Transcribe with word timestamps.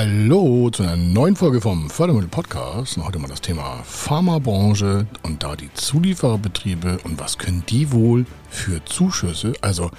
Hallo 0.00 0.70
zu 0.70 0.82
einer 0.82 0.96
neuen 0.96 1.36
Folge 1.36 1.60
vom 1.60 1.90
Fördermittel 1.90 2.30
Podcast. 2.30 2.96
Und 2.96 3.04
heute 3.04 3.18
mal 3.18 3.28
das 3.28 3.42
Thema 3.42 3.82
Pharmabranche 3.84 5.06
und 5.24 5.42
da 5.42 5.56
die 5.56 5.68
Zuliefererbetriebe 5.74 7.00
und 7.04 7.20
was 7.20 7.36
können 7.36 7.64
die 7.68 7.92
wohl 7.92 8.24
für 8.48 8.82
Zuschüsse, 8.86 9.52
also 9.60 9.90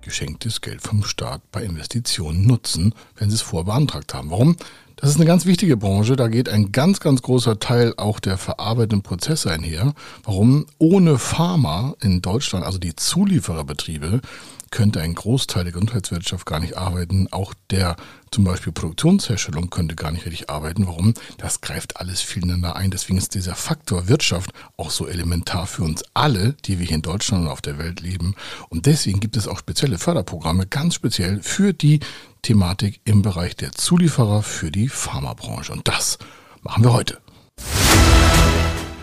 geschenktes 0.00 0.60
Geld 0.60 0.80
vom 0.80 1.02
Staat 1.02 1.42
bei 1.50 1.64
Investitionen 1.64 2.46
nutzen, 2.46 2.94
wenn 3.16 3.30
sie 3.30 3.34
es 3.34 3.42
vorbeantragt 3.42 4.14
haben. 4.14 4.30
Warum? 4.30 4.54
Das 4.94 5.10
ist 5.10 5.16
eine 5.16 5.26
ganz 5.26 5.44
wichtige 5.44 5.76
Branche. 5.76 6.14
Da 6.14 6.28
geht 6.28 6.48
ein 6.48 6.70
ganz, 6.70 7.00
ganz 7.00 7.20
großer 7.22 7.58
Teil 7.58 7.94
auch 7.96 8.20
der 8.20 8.38
verarbeitenden 8.38 9.02
Prozesse 9.02 9.50
einher. 9.50 9.92
Warum? 10.22 10.66
Ohne 10.78 11.18
Pharma 11.18 11.94
in 12.00 12.22
Deutschland, 12.22 12.64
also 12.64 12.78
die 12.78 12.94
Zuliefererbetriebe, 12.94 14.20
könnte 14.70 15.00
ein 15.00 15.14
Großteil 15.14 15.64
der 15.64 15.72
Gesundheitswirtschaft 15.72 16.46
gar 16.46 16.60
nicht 16.60 16.76
arbeiten. 16.76 17.28
Auch 17.30 17.54
der 17.70 17.96
zum 18.30 18.44
Beispiel 18.44 18.72
Produktionsherstellung 18.72 19.70
könnte 19.70 19.94
gar 19.94 20.10
nicht 20.10 20.26
richtig 20.26 20.50
arbeiten. 20.50 20.86
Warum? 20.86 21.14
Das 21.38 21.60
greift 21.60 21.98
alles 21.98 22.20
viel 22.20 22.42
ineinander 22.44 22.76
ein. 22.76 22.90
Deswegen 22.90 23.18
ist 23.18 23.34
dieser 23.34 23.54
Faktor 23.54 24.08
Wirtschaft 24.08 24.52
auch 24.76 24.90
so 24.90 25.06
elementar 25.06 25.66
für 25.66 25.82
uns 25.82 26.04
alle, 26.14 26.54
die 26.64 26.78
wir 26.78 26.86
hier 26.86 26.96
in 26.96 27.02
Deutschland 27.02 27.44
und 27.44 27.50
auf 27.50 27.60
der 27.60 27.78
Welt 27.78 28.00
leben. 28.00 28.34
Und 28.68 28.86
deswegen 28.86 29.20
gibt 29.20 29.36
es 29.36 29.48
auch 29.48 29.58
spezielle 29.58 29.98
Förderprogramme, 29.98 30.66
ganz 30.66 30.94
speziell 30.94 31.42
für 31.42 31.72
die 31.72 32.00
Thematik 32.42 33.00
im 33.04 33.22
Bereich 33.22 33.56
der 33.56 33.72
Zulieferer 33.72 34.42
für 34.42 34.70
die 34.70 34.88
Pharmabranche. 34.88 35.72
Und 35.72 35.88
das 35.88 36.18
machen 36.62 36.84
wir 36.84 36.92
heute. 36.92 37.18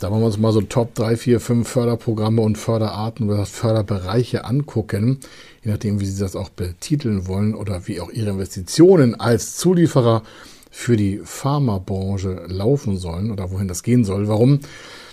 da 0.00 0.10
wollen 0.10 0.22
wir 0.22 0.26
uns 0.26 0.38
mal 0.38 0.52
so 0.52 0.62
Top 0.62 0.94
3, 0.94 1.16
4, 1.16 1.40
5 1.40 1.68
Förderprogramme 1.68 2.40
und 2.40 2.56
Förderarten 2.56 3.28
oder 3.28 3.44
Förderbereiche 3.44 4.46
angucken, 4.46 5.18
je 5.62 5.70
nachdem, 5.70 6.00
wie 6.00 6.06
Sie 6.06 6.18
das 6.18 6.36
auch 6.36 6.48
betiteln 6.48 7.28
wollen 7.28 7.54
oder 7.54 7.86
wie 7.86 8.00
auch 8.00 8.10
Ihre 8.10 8.30
Investitionen 8.30 9.14
als 9.20 9.58
Zulieferer 9.58 10.22
für 10.70 10.96
die 10.96 11.20
Pharmabranche 11.22 12.44
laufen 12.46 12.96
sollen 12.96 13.30
oder 13.30 13.50
wohin 13.50 13.68
das 13.68 13.82
gehen 13.82 14.04
soll. 14.04 14.26
Warum? 14.26 14.60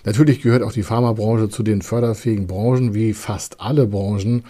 Natürlich 0.06 0.42
gehört 0.42 0.64
auch 0.64 0.72
die 0.72 0.84
Pharmabranche 0.84 1.50
zu 1.50 1.64
den 1.64 1.82
förderfähigen 1.82 2.48
Branchen, 2.48 2.94
wie 2.94 3.14
fast 3.14 3.60
alle 3.60 3.88
Branchen. 3.88 4.46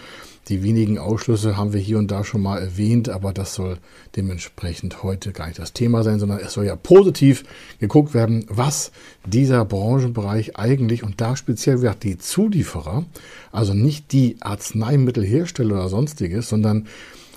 Die 0.48 0.62
wenigen 0.62 0.98
Ausschlüsse 0.98 1.58
haben 1.58 1.74
wir 1.74 1.80
hier 1.80 1.98
und 1.98 2.10
da 2.10 2.24
schon 2.24 2.40
mal 2.40 2.58
erwähnt, 2.58 3.10
aber 3.10 3.34
das 3.34 3.54
soll 3.54 3.78
dementsprechend 4.16 5.02
heute 5.02 5.32
gar 5.32 5.46
nicht 5.46 5.58
das 5.58 5.74
Thema 5.74 6.02
sein, 6.02 6.18
sondern 6.18 6.38
es 6.38 6.54
soll 6.54 6.64
ja 6.64 6.74
positiv 6.74 7.44
geguckt 7.80 8.14
werden, 8.14 8.46
was 8.48 8.90
dieser 9.26 9.66
Branchenbereich 9.66 10.56
eigentlich 10.56 11.02
und 11.02 11.20
da 11.20 11.36
speziell 11.36 11.76
gesagt 11.76 12.02
die 12.04 12.16
Zulieferer, 12.16 13.04
also 13.52 13.74
nicht 13.74 14.12
die 14.12 14.36
Arzneimittelhersteller 14.40 15.74
oder 15.74 15.88
sonstiges, 15.90 16.48
sondern 16.48 16.86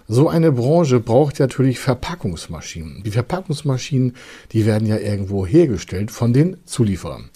so 0.07 0.27
eine 0.27 0.51
Branche 0.51 0.99
braucht 0.99 1.39
natürlich 1.39 1.79
Verpackungsmaschinen. 1.79 3.03
Die 3.03 3.11
Verpackungsmaschinen, 3.11 4.15
die 4.51 4.65
werden 4.65 4.87
ja 4.87 4.97
irgendwo 4.97 5.45
hergestellt 5.45 6.11
von 6.11 6.33
den 6.33 6.57
Zulieferern. 6.65 7.29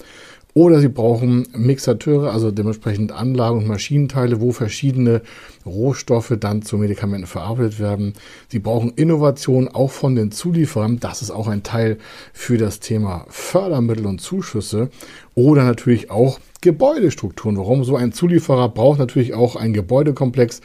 Oder 0.57 0.79
Sie 0.79 0.87
brauchen 0.87 1.45
Mixateure, 1.53 2.31
also 2.31 2.49
dementsprechend 2.49 3.11
Anlagen 3.11 3.57
und 3.57 3.67
Maschinenteile, 3.67 4.39
wo 4.39 4.53
verschiedene 4.53 5.21
Rohstoffe 5.65 6.33
dann 6.39 6.61
zu 6.61 6.77
Medikamenten 6.77 7.27
verarbeitet 7.27 7.77
werden. 7.77 8.13
Sie 8.47 8.59
brauchen 8.59 8.93
Innovation 8.95 9.67
auch 9.67 9.91
von 9.91 10.15
den 10.15 10.31
Zulieferern. 10.31 11.01
Das 11.01 11.21
ist 11.21 11.31
auch 11.31 11.49
ein 11.49 11.63
Teil 11.63 11.97
für 12.31 12.57
das 12.57 12.79
Thema 12.79 13.25
Fördermittel 13.27 14.05
und 14.05 14.21
Zuschüsse. 14.21 14.89
Oder 15.33 15.65
natürlich 15.65 16.09
auch 16.09 16.39
Gebäudestrukturen. 16.61 17.57
Warum 17.57 17.83
so 17.83 17.97
ein 17.97 18.13
Zulieferer 18.13 18.69
braucht 18.69 18.99
natürlich 18.99 19.33
auch 19.33 19.57
einen 19.57 19.73
Gebäudekomplex, 19.73 20.61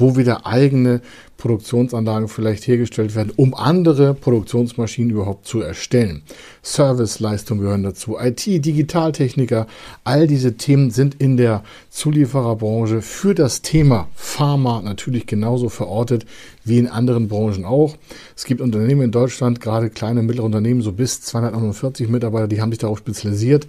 wo 0.00 0.16
wieder 0.16 0.46
eigene 0.46 1.00
Produktionsanlagen 1.36 2.28
vielleicht 2.28 2.66
hergestellt 2.66 3.14
werden, 3.14 3.32
um 3.34 3.54
andere 3.54 4.14
Produktionsmaschinen 4.14 5.10
überhaupt 5.10 5.46
zu 5.46 5.60
erstellen. 5.60 6.22
Serviceleistungen 6.62 7.62
gehören 7.62 7.82
dazu, 7.82 8.18
IT, 8.18 8.46
Digitaltechniker, 8.46 9.66
all 10.04 10.26
diese 10.26 10.56
Themen 10.56 10.90
sind 10.90 11.14
in 11.14 11.36
der 11.36 11.62
Zuliefererbranche 11.88 13.00
für 13.00 13.34
das 13.34 13.62
Thema 13.62 14.08
Pharma 14.14 14.82
natürlich 14.82 15.26
genauso 15.26 15.70
verortet 15.70 16.26
wie 16.64 16.78
in 16.78 16.88
anderen 16.88 17.28
Branchen 17.28 17.64
auch. 17.64 17.96
Es 18.36 18.44
gibt 18.44 18.60
Unternehmen 18.60 19.02
in 19.02 19.12
Deutschland, 19.12 19.60
gerade 19.60 19.88
kleine, 19.88 20.22
mittlere 20.22 20.44
Unternehmen, 20.44 20.82
so 20.82 20.92
bis 20.92 21.22
249 21.22 22.08
Mitarbeiter, 22.08 22.48
die 22.48 22.60
haben 22.60 22.70
sich 22.70 22.78
darauf 22.78 22.98
spezialisiert, 22.98 23.66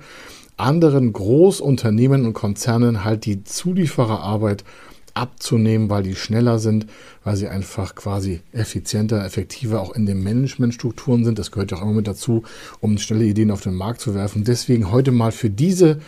anderen 0.57 1.13
Großunternehmen 1.13 2.25
und 2.25 2.33
Konzernen 2.33 3.03
halt 3.03 3.25
die 3.25 3.43
Zuliefererarbeit 3.43 4.63
abzunehmen, 5.13 5.89
weil 5.89 6.03
die 6.03 6.15
schneller 6.15 6.59
sind, 6.59 6.87
weil 7.23 7.35
sie 7.35 7.47
einfach 7.47 7.95
quasi 7.95 8.41
effizienter, 8.51 9.25
effektiver 9.25 9.81
auch 9.81 9.93
in 9.93 10.05
den 10.05 10.23
Managementstrukturen 10.23 11.25
sind. 11.25 11.39
Das 11.39 11.51
gehört 11.51 11.71
ja 11.71 11.77
auch 11.77 11.83
immer 11.83 11.93
mit 11.93 12.07
dazu, 12.07 12.43
um 12.79 12.97
schnelle 12.97 13.25
Ideen 13.25 13.51
auf 13.51 13.61
den 13.61 13.75
Markt 13.75 14.01
zu 14.01 14.15
werfen. 14.15 14.43
Deswegen 14.43 14.91
heute 14.91 15.11
mal 15.11 15.31
für 15.31 15.49
diese 15.49 15.99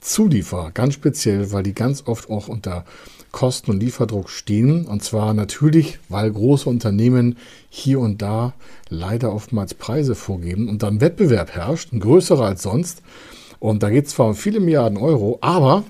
Zulieferer 0.00 0.72
ganz 0.72 0.94
speziell, 0.94 1.52
weil 1.52 1.62
die 1.62 1.74
ganz 1.74 2.04
oft 2.06 2.28
auch 2.28 2.48
unter 2.48 2.84
Kosten- 3.30 3.70
und 3.70 3.80
Lieferdruck 3.80 4.30
stehen. 4.30 4.84
Und 4.84 5.02
zwar 5.02 5.32
natürlich, 5.34 5.98
weil 6.08 6.30
große 6.30 6.68
Unternehmen 6.68 7.36
hier 7.70 7.98
und 8.00 8.20
da 8.20 8.52
leider 8.88 9.32
oftmals 9.32 9.74
Preise 9.74 10.14
vorgeben 10.14 10.68
und 10.68 10.82
dann 10.82 11.00
Wettbewerb 11.00 11.50
herrscht, 11.52 11.92
ein 11.92 12.00
größerer 12.00 12.44
als 12.44 12.62
sonst. 12.62 13.02
Und 13.58 13.82
da 13.82 13.90
geht 13.90 14.06
es 14.06 14.12
zwar 14.12 14.26
um 14.26 14.34
viele 14.34 14.60
Milliarden 14.60 14.98
Euro, 14.98 15.38
aber 15.40 15.84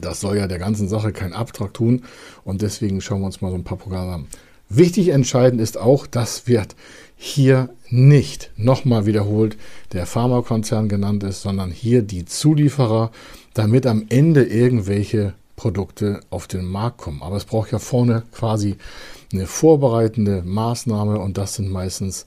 das 0.00 0.20
soll 0.20 0.36
ja 0.36 0.46
der 0.46 0.58
ganzen 0.58 0.88
Sache 0.88 1.12
keinen 1.12 1.32
Abtrag 1.32 1.74
tun 1.74 2.02
und 2.44 2.62
deswegen 2.62 3.00
schauen 3.00 3.20
wir 3.20 3.26
uns 3.26 3.40
mal 3.40 3.50
so 3.50 3.56
ein 3.56 3.64
paar 3.64 3.78
Programme 3.78 4.12
an. 4.12 4.26
Wichtig 4.68 5.08
entscheidend 5.08 5.60
ist 5.60 5.78
auch, 5.78 6.06
dass 6.06 6.46
wird 6.46 6.76
hier 7.16 7.70
nicht 7.88 8.50
nochmal 8.56 9.04
wiederholt 9.04 9.56
der 9.92 10.06
Pharmakonzern 10.06 10.88
genannt 10.88 11.24
ist, 11.24 11.42
sondern 11.42 11.70
hier 11.70 12.02
die 12.02 12.24
Zulieferer, 12.24 13.10
damit 13.52 13.84
am 13.86 14.06
Ende 14.08 14.44
irgendwelche 14.44 15.34
Produkte 15.56 16.20
auf 16.30 16.46
den 16.46 16.64
Markt 16.64 16.98
kommen. 16.98 17.20
Aber 17.20 17.36
es 17.36 17.44
braucht 17.44 17.72
ja 17.72 17.78
vorne 17.78 18.22
quasi 18.32 18.76
eine 19.32 19.46
vorbereitende 19.46 20.42
Maßnahme 20.46 21.18
und 21.18 21.36
das 21.36 21.54
sind 21.54 21.70
meistens 21.70 22.24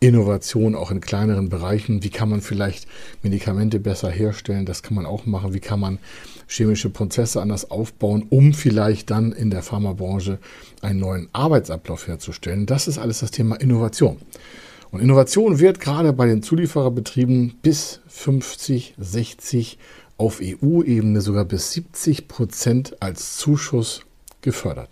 Innovation 0.00 0.74
auch 0.74 0.90
in 0.90 1.00
kleineren 1.00 1.48
Bereichen. 1.48 2.02
Wie 2.02 2.10
kann 2.10 2.28
man 2.28 2.40
vielleicht 2.40 2.86
Medikamente 3.22 3.80
besser 3.80 4.10
herstellen? 4.10 4.66
Das 4.66 4.82
kann 4.82 4.94
man 4.94 5.06
auch 5.06 5.26
machen. 5.26 5.54
Wie 5.54 5.60
kann 5.60 5.80
man 5.80 5.98
chemische 6.48 6.90
Prozesse 6.90 7.40
anders 7.40 7.70
aufbauen, 7.70 8.26
um 8.28 8.52
vielleicht 8.52 9.10
dann 9.10 9.32
in 9.32 9.50
der 9.50 9.62
Pharmabranche 9.62 10.38
einen 10.82 11.00
neuen 11.00 11.28
Arbeitsablauf 11.32 12.06
herzustellen? 12.06 12.66
Das 12.66 12.88
ist 12.88 12.98
alles 12.98 13.20
das 13.20 13.30
Thema 13.30 13.56
Innovation. 13.56 14.18
Und 14.90 15.00
Innovation 15.00 15.58
wird 15.58 15.80
gerade 15.80 16.12
bei 16.12 16.26
den 16.26 16.42
Zuliefererbetrieben 16.42 17.54
bis 17.62 18.00
50, 18.06 18.94
60 18.98 19.78
auf 20.18 20.40
EU-Ebene 20.42 21.20
sogar 21.20 21.44
bis 21.44 21.72
70 21.72 22.28
Prozent 22.28 22.96
als 23.00 23.36
Zuschuss 23.36 24.02
gefördert. 24.40 24.88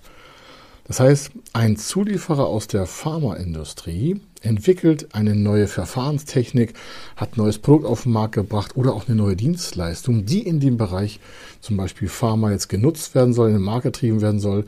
Das 0.86 1.00
heißt, 1.00 1.30
ein 1.54 1.76
Zulieferer 1.76 2.46
aus 2.46 2.66
der 2.66 2.86
Pharmaindustrie 2.86 4.20
entwickelt 4.44 5.14
eine 5.14 5.34
neue 5.34 5.66
Verfahrenstechnik, 5.66 6.74
hat 7.16 7.32
ein 7.32 7.40
neues 7.40 7.58
Produkt 7.58 7.86
auf 7.86 8.02
den 8.02 8.12
Markt 8.12 8.34
gebracht 8.34 8.76
oder 8.76 8.92
auch 8.92 9.08
eine 9.08 9.16
neue 9.16 9.36
Dienstleistung, 9.36 10.26
die 10.26 10.46
in 10.46 10.60
dem 10.60 10.76
Bereich 10.76 11.20
zum 11.64 11.76
Beispiel 11.76 12.08
Pharma 12.08 12.50
jetzt 12.50 12.68
genutzt 12.68 13.14
werden 13.14 13.32
soll, 13.32 13.48
in 13.48 13.54
den 13.54 13.62
Markt 13.62 13.84
getrieben 13.84 14.20
werden 14.20 14.38
soll, 14.38 14.64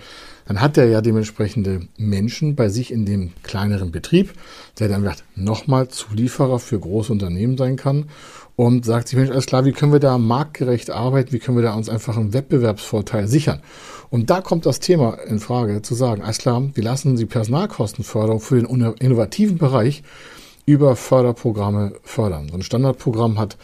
dann 0.47 0.61
hat 0.61 0.79
er 0.79 0.87
ja 0.87 1.03
dementsprechende 1.03 1.83
Menschen 1.99 2.57
bei 2.57 2.69
sich 2.69 2.91
in 2.91 3.05
dem 3.05 3.33
kleineren 3.43 3.91
Betrieb, 3.91 4.33
der 4.79 4.89
dann 4.89 5.09
nochmal 5.35 5.89
Zulieferer 5.89 6.59
für 6.59 6.79
große 6.79 7.13
Unternehmen 7.13 7.59
sein 7.59 7.77
kann 7.77 8.07
und 8.57 8.87
sagt 8.87 9.09
sich, 9.09 9.19
Mensch, 9.19 9.31
alles 9.31 9.47
klar, 9.47 9.67
wie 9.67 9.73
können 9.73 9.93
wir 9.93 10.01
da 10.01 10.17
marktgerecht 10.17 10.91
arbeiten, 10.91 11.33
wie 11.33 11.39
können 11.39 11.59
wir 11.59 11.65
da 11.65 11.75
uns 11.75 11.91
einfach 11.91 12.17
einen 12.17 12.33
Wettbewerbsvorteil 12.33 13.29
sichern? 13.29 13.61
Und 14.09 14.31
da 14.31 14.41
kommt 14.41 14.65
das 14.65 14.81
Thema 14.81 15.19
in 15.27 15.41
Frage, 15.41 15.83
zu 15.83 15.95
sagen, 15.95 16.23
alles 16.23 16.39
klar, 16.39 16.63
wir 16.73 16.83
lassen 16.83 17.17
die 17.17 17.27
Personalkostenförderung 17.27 18.41
für 18.41 18.61
den 18.61 18.95
innovativen 18.99 19.59
Bereich 19.59 20.03
über 20.67 20.97
Förderprogramme 20.97 21.93
fördern. 22.03 22.49
So 22.49 22.57
ein 22.57 22.63
Standardprogramm 22.63 23.39
hat 23.39 23.57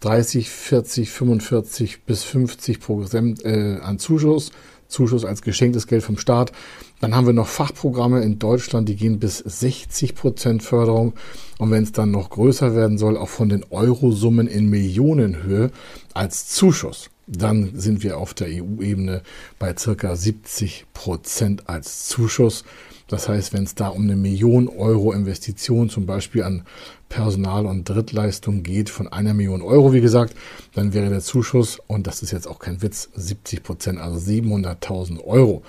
30, 0.00 0.48
40, 0.48 1.10
45 1.10 2.02
bis 2.04 2.22
50 2.22 2.80
Prozent 2.80 3.44
äh, 3.44 3.78
an 3.82 3.98
Zuschuss, 3.98 4.52
Zuschuss 4.88 5.24
als 5.24 5.42
geschenktes 5.42 5.86
Geld 5.86 6.02
vom 6.02 6.18
Staat. 6.18 6.52
Dann 7.00 7.14
haben 7.14 7.26
wir 7.26 7.32
noch 7.32 7.48
Fachprogramme 7.48 8.22
in 8.22 8.38
Deutschland, 8.38 8.88
die 8.88 8.96
gehen 8.96 9.18
bis 9.18 9.38
60 9.38 10.14
Prozent 10.14 10.62
Förderung. 10.62 11.14
Und 11.58 11.70
wenn 11.70 11.82
es 11.82 11.92
dann 11.92 12.10
noch 12.10 12.30
größer 12.30 12.74
werden 12.74 12.98
soll, 12.98 13.16
auch 13.16 13.28
von 13.28 13.48
den 13.48 13.64
Eurosummen 13.70 14.46
in 14.46 14.68
Millionenhöhe 14.68 15.70
als 16.12 16.48
Zuschuss, 16.48 17.10
dann 17.26 17.72
sind 17.74 18.02
wir 18.02 18.18
auf 18.18 18.34
der 18.34 18.48
EU-Ebene 18.48 19.22
bei 19.58 19.74
circa 19.76 20.16
70 20.16 20.86
Prozent 20.92 21.68
als 21.68 22.08
Zuschuss. 22.08 22.64
Das 23.10 23.28
heißt, 23.28 23.52
wenn 23.52 23.64
es 23.64 23.74
da 23.74 23.88
um 23.88 24.04
eine 24.04 24.14
Million 24.14 24.68
Euro 24.68 25.12
Investition 25.12 25.90
zum 25.90 26.06
Beispiel 26.06 26.44
an 26.44 26.62
Personal- 27.08 27.66
und 27.66 27.88
Drittleistung 27.88 28.62
geht 28.62 28.88
von 28.88 29.08
einer 29.08 29.34
Million 29.34 29.62
Euro, 29.62 29.92
wie 29.92 30.00
gesagt, 30.00 30.36
dann 30.74 30.94
wäre 30.94 31.10
der 31.10 31.20
Zuschuss, 31.20 31.80
und 31.88 32.06
das 32.06 32.22
ist 32.22 32.30
jetzt 32.30 32.46
auch 32.46 32.60
kein 32.60 32.82
Witz, 32.82 33.10
70 33.16 33.64
Prozent, 33.64 33.98
also 33.98 34.16
700.000 34.16 35.24
Euro. 35.24 35.62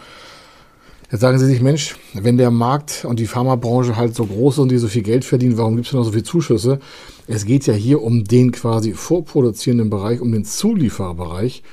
Jetzt 1.11 1.21
sagen 1.21 1.39
Sie 1.39 1.47
sich, 1.47 1.61
Mensch, 1.61 1.95
wenn 2.13 2.37
der 2.37 2.51
Markt 2.51 3.05
und 3.05 3.17
die 3.19 3.25
Pharmabranche 3.25 3.95
halt 3.95 4.15
so 4.15 4.27
groß 4.27 4.53
ist 4.53 4.59
und 4.59 4.69
die 4.69 4.77
so 4.77 4.87
viel 4.87 5.01
Geld 5.01 5.25
verdienen, 5.25 5.57
warum 5.57 5.77
gibt 5.77 5.87
es 5.87 5.93
noch 5.93 6.03
so 6.03 6.11
viele 6.11 6.23
Zuschüsse? 6.23 6.79
Es 7.25 7.45
geht 7.45 7.65
ja 7.65 7.73
hier 7.73 8.03
um 8.03 8.23
den 8.23 8.51
quasi 8.51 8.93
vorproduzierenden 8.93 9.89
Bereich, 9.89 10.21
um 10.21 10.31
den 10.31 10.45
Zuliefererbereich. 10.45 11.63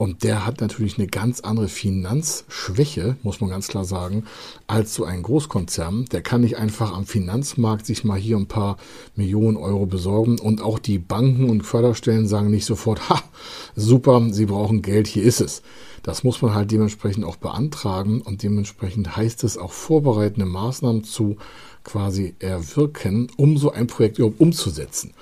Und 0.00 0.22
der 0.22 0.46
hat 0.46 0.62
natürlich 0.62 0.96
eine 0.96 1.08
ganz 1.08 1.40
andere 1.40 1.68
Finanzschwäche, 1.68 3.16
muss 3.22 3.42
man 3.42 3.50
ganz 3.50 3.68
klar 3.68 3.84
sagen, 3.84 4.24
als 4.66 4.94
so 4.94 5.04
ein 5.04 5.22
Großkonzern. 5.22 6.06
Der 6.06 6.22
kann 6.22 6.40
nicht 6.40 6.56
einfach 6.56 6.94
am 6.94 7.04
Finanzmarkt 7.04 7.84
sich 7.84 8.02
mal 8.02 8.18
hier 8.18 8.38
ein 8.38 8.46
paar 8.46 8.78
Millionen 9.14 9.58
Euro 9.58 9.84
besorgen. 9.84 10.38
Und 10.38 10.62
auch 10.62 10.78
die 10.78 10.98
Banken 10.98 11.50
und 11.50 11.66
Förderstellen 11.66 12.26
sagen 12.26 12.50
nicht 12.50 12.64
sofort, 12.64 13.10
ha, 13.10 13.22
super, 13.76 14.26
Sie 14.30 14.46
brauchen 14.46 14.80
Geld, 14.80 15.06
hier 15.06 15.22
ist 15.22 15.42
es. 15.42 15.60
Das 16.02 16.24
muss 16.24 16.40
man 16.40 16.54
halt 16.54 16.70
dementsprechend 16.70 17.26
auch 17.26 17.36
beantragen 17.36 18.22
und 18.22 18.42
dementsprechend 18.42 19.18
heißt 19.18 19.44
es 19.44 19.58
auch 19.58 19.72
vorbereitende 19.72 20.46
Maßnahmen 20.46 21.04
zu 21.04 21.36
quasi 21.84 22.34
erwirken, 22.38 23.30
um 23.36 23.58
so 23.58 23.70
ein 23.70 23.86
Projekt 23.86 24.16
überhaupt 24.16 24.40
umzusetzen. 24.40 25.12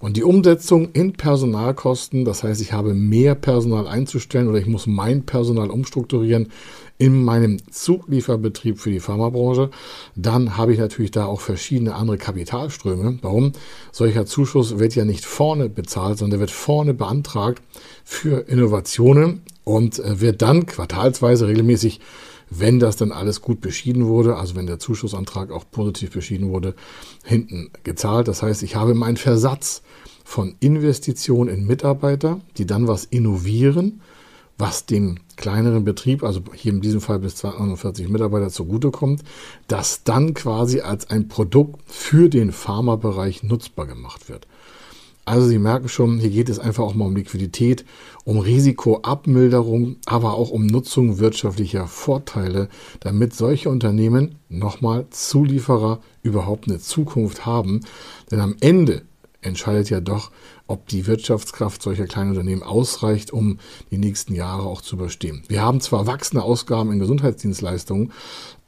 Und 0.00 0.16
die 0.16 0.22
Umsetzung 0.22 0.90
in 0.92 1.14
Personalkosten, 1.14 2.24
das 2.24 2.44
heißt, 2.44 2.60
ich 2.60 2.72
habe 2.72 2.94
mehr 2.94 3.34
Personal 3.34 3.86
einzustellen 3.86 4.48
oder 4.48 4.58
ich 4.58 4.66
muss 4.66 4.86
mein 4.86 5.24
Personal 5.24 5.70
umstrukturieren 5.70 6.48
in 6.98 7.22
meinem 7.22 7.58
Zuglieferbetrieb 7.70 8.78
für 8.78 8.90
die 8.90 9.00
Pharmabranche, 9.00 9.70
dann 10.16 10.56
habe 10.56 10.72
ich 10.72 10.78
natürlich 10.78 11.12
da 11.12 11.26
auch 11.26 11.40
verschiedene 11.40 11.94
andere 11.94 12.18
Kapitalströme. 12.18 13.18
Warum? 13.22 13.52
Solcher 13.92 14.26
Zuschuss 14.26 14.78
wird 14.78 14.94
ja 14.94 15.04
nicht 15.04 15.24
vorne 15.24 15.68
bezahlt, 15.68 16.18
sondern 16.18 16.38
der 16.38 16.40
wird 16.40 16.50
vorne 16.50 16.94
beantragt 16.94 17.62
für 18.04 18.48
Innovationen 18.48 19.42
und 19.64 19.98
äh, 19.98 20.20
wird 20.20 20.42
dann 20.42 20.66
quartalsweise 20.66 21.46
regelmäßig 21.46 22.00
wenn 22.50 22.78
das 22.78 22.96
dann 22.96 23.12
alles 23.12 23.42
gut 23.42 23.60
beschieden 23.60 24.06
wurde, 24.06 24.36
also 24.36 24.56
wenn 24.56 24.66
der 24.66 24.78
Zuschussantrag 24.78 25.50
auch 25.50 25.64
positiv 25.70 26.12
beschieden 26.12 26.50
wurde, 26.50 26.74
hinten 27.24 27.70
gezahlt. 27.84 28.28
Das 28.28 28.42
heißt, 28.42 28.62
ich 28.62 28.76
habe 28.76 28.94
meinen 28.94 29.16
Versatz 29.16 29.82
von 30.24 30.56
Investitionen 30.60 31.48
in 31.48 31.66
Mitarbeiter, 31.66 32.40
die 32.56 32.66
dann 32.66 32.86
was 32.86 33.04
innovieren, 33.04 34.00
was 34.58 34.86
dem 34.86 35.20
kleineren 35.36 35.84
Betrieb, 35.84 36.24
also 36.24 36.40
hier 36.52 36.72
in 36.72 36.80
diesem 36.80 37.00
Fall 37.00 37.20
bis 37.20 37.36
240 37.36 38.08
Mitarbeiter 38.08 38.50
zugutekommt, 38.50 39.22
das 39.68 40.02
dann 40.02 40.34
quasi 40.34 40.80
als 40.80 41.08
ein 41.10 41.28
Produkt 41.28 41.80
für 41.86 42.28
den 42.28 42.50
Pharmabereich 42.50 43.44
nutzbar 43.44 43.86
gemacht 43.86 44.28
wird. 44.28 44.48
Also 45.28 45.46
Sie 45.46 45.58
merken 45.58 45.90
schon, 45.90 46.18
hier 46.18 46.30
geht 46.30 46.48
es 46.48 46.58
einfach 46.58 46.84
auch 46.84 46.94
mal 46.94 47.04
um 47.04 47.14
Liquidität, 47.14 47.84
um 48.24 48.38
Risikoabmilderung, 48.38 49.96
aber 50.06 50.32
auch 50.32 50.48
um 50.48 50.66
Nutzung 50.66 51.18
wirtschaftlicher 51.18 51.86
Vorteile, 51.86 52.70
damit 53.00 53.34
solche 53.34 53.68
Unternehmen, 53.68 54.36
nochmal 54.48 55.04
Zulieferer, 55.10 56.00
überhaupt 56.22 56.66
eine 56.66 56.78
Zukunft 56.78 57.44
haben. 57.44 57.80
Denn 58.30 58.40
am 58.40 58.56
Ende 58.60 59.02
entscheidet 59.42 59.90
ja 59.90 60.00
doch, 60.00 60.30
ob 60.66 60.88
die 60.88 61.06
Wirtschaftskraft 61.06 61.82
solcher 61.82 62.06
kleinen 62.06 62.30
Unternehmen 62.30 62.62
ausreicht, 62.62 63.30
um 63.30 63.58
die 63.90 63.98
nächsten 63.98 64.34
Jahre 64.34 64.62
auch 64.62 64.80
zu 64.80 64.96
überstehen. 64.96 65.42
Wir 65.48 65.60
haben 65.60 65.82
zwar 65.82 66.06
wachsende 66.06 66.42
Ausgaben 66.42 66.90
in 66.90 67.00
Gesundheitsdienstleistungen, 67.00 68.12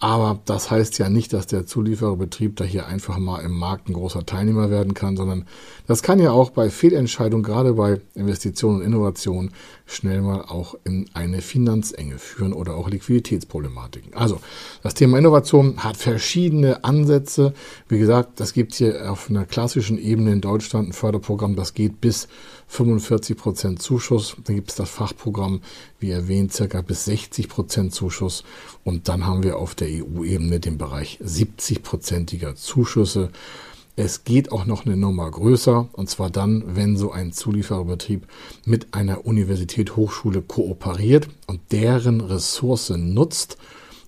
aber 0.03 0.41
das 0.47 0.71
heißt 0.71 0.99
ja 0.99 1.11
nicht, 1.11 1.35
dass 1.35 1.47
der 1.47 1.67
Zuliefererbetrieb 1.67 2.57
da 2.57 2.65
hier 2.65 2.87
einfach 2.87 3.19
mal 3.19 3.43
im 3.43 3.53
Markt 3.53 3.91
ein 3.91 3.93
großer 3.93 4.25
Teilnehmer 4.25 4.71
werden 4.71 4.95
kann, 4.95 5.15
sondern 5.15 5.45
das 5.87 6.03
kann 6.03 6.19
ja 6.19 6.33
auch 6.33 6.49
bei 6.49 6.71
Fehlentscheidungen, 6.71 7.43
gerade 7.43 7.75
bei 7.75 8.01
Investitionen 8.15 8.79
und 8.79 8.87
Innovationen, 8.87 9.53
schnell 9.85 10.23
mal 10.23 10.41
auch 10.43 10.75
in 10.85 11.11
eine 11.13 11.43
Finanzenge 11.43 12.19
führen 12.19 12.55
oder 12.55 12.77
auch 12.77 12.89
Liquiditätsproblematiken. 12.89 14.15
Also, 14.15 14.41
das 14.83 14.95
Thema 14.95 15.19
Innovation 15.19 15.85
hat 15.85 15.99
verschiedene 15.99 16.83
Ansätze. 16.83 17.53
Wie 17.89 17.99
gesagt, 17.99 18.41
das 18.41 18.55
gibt 18.55 18.75
hier 18.75 19.13
auf 19.13 19.29
einer 19.29 19.45
klassischen 19.45 19.99
Ebene 19.99 20.33
in 20.33 20.41
Deutschland 20.41 20.89
ein 20.89 20.93
Förderprogramm, 20.95 21.57
das 21.57 21.75
geht 21.75 22.01
bis 22.01 22.27
45 22.71 23.37
Prozent 23.37 23.83
Zuschuss. 23.83 24.37
Dann 24.45 24.55
gibt 24.55 24.71
es 24.71 24.77
das 24.77 24.89
Fachprogramm, 24.89 25.61
wie 25.99 26.11
erwähnt, 26.11 26.53
circa 26.53 26.83
bis 26.83 27.05
60 27.05 27.49
Prozent 27.49 27.93
Zuschuss. 27.93 28.45
Und 28.85 29.09
dann 29.09 29.27
haben 29.27 29.43
wir 29.43 29.59
auf 29.59 29.75
der 29.75 29.89
EU-Ebene 29.89 30.61
den 30.61 30.79
Bereich 30.79 31.19
70-prozentiger 31.21 32.55
Zuschüsse. 32.55 33.31
Es 33.97 34.23
geht 34.23 34.53
auch 34.53 34.67
noch 34.67 34.87
eine 34.87 34.97
Nummer 34.97 35.29
größer, 35.29 35.89
und 35.93 36.09
zwar 36.09 36.31
dann, 36.31 36.63
wenn 36.77 36.97
so 36.97 37.11
ein 37.11 37.33
Zuliefererbetrieb 37.33 38.27
mit 38.65 38.95
einer 38.95 39.27
Universität, 39.27 39.97
Hochschule 39.97 40.41
kooperiert 40.41 41.29
und 41.49 41.61
deren 41.73 42.21
Ressource 42.21 42.91
nutzt, 42.91 43.59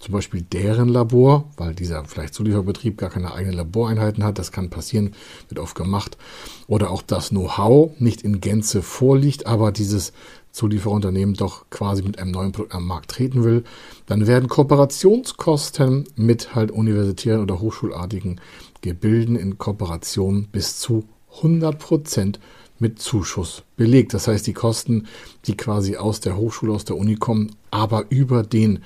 zum 0.02 0.12
Beispiel 0.12 0.43
deren 0.43 0.88
Labor, 0.88 1.49
weil 1.56 1.75
dieser 1.75 2.04
vielleicht 2.04 2.34
Zulieferbetrieb 2.34 2.99
gar 2.99 3.08
keine 3.08 3.32
eigenen 3.34 3.56
Laboreinheiten 3.56 4.25
hat, 4.25 4.37
das 4.37 4.50
kann 4.50 4.69
passieren, 4.69 5.14
wird 5.49 5.60
oft 5.60 5.76
gemacht, 5.76 6.19
oder 6.66 6.90
auch 6.90 7.02
das 7.02 7.28
Know-how 7.28 7.93
nicht 8.00 8.22
in 8.22 8.40
Gänze 8.40 8.82
vorliegt, 8.82 9.46
aber 9.46 9.70
dieses 9.70 10.12
Zulieferunternehmen 10.50 11.37
doch 11.37 11.71
quasi 11.71 12.02
mit 12.02 12.18
einem 12.18 12.32
neuen 12.32 12.50
Produkt 12.50 12.75
am 12.75 12.85
Markt 12.85 13.12
treten 13.12 13.44
will, 13.44 13.62
dann 14.06 14.26
werden 14.26 14.49
Kooperationskosten 14.49 16.09
mit 16.16 16.54
halt 16.54 16.73
universitären 16.73 17.40
oder 17.40 17.61
hochschulartigen 17.61 18.40
Gebilden 18.80 19.37
in 19.37 19.56
Kooperation 19.56 20.49
bis 20.50 20.80
zu 20.80 21.04
100 21.37 21.78
Prozent 21.78 22.40
mit 22.80 22.99
Zuschuss 22.99 23.62
belegt. 23.76 24.12
Das 24.12 24.26
heißt, 24.26 24.47
die 24.49 24.52
Kosten, 24.52 25.06
die 25.47 25.56
quasi 25.56 25.97
aus 25.97 26.18
der 26.18 26.37
Hochschule, 26.37 26.73
aus 26.73 26.85
der 26.85 26.97
Uni 26.97 27.14
kommen, 27.14 27.54
aber 27.71 28.06
über 28.11 28.42
den 28.42 28.80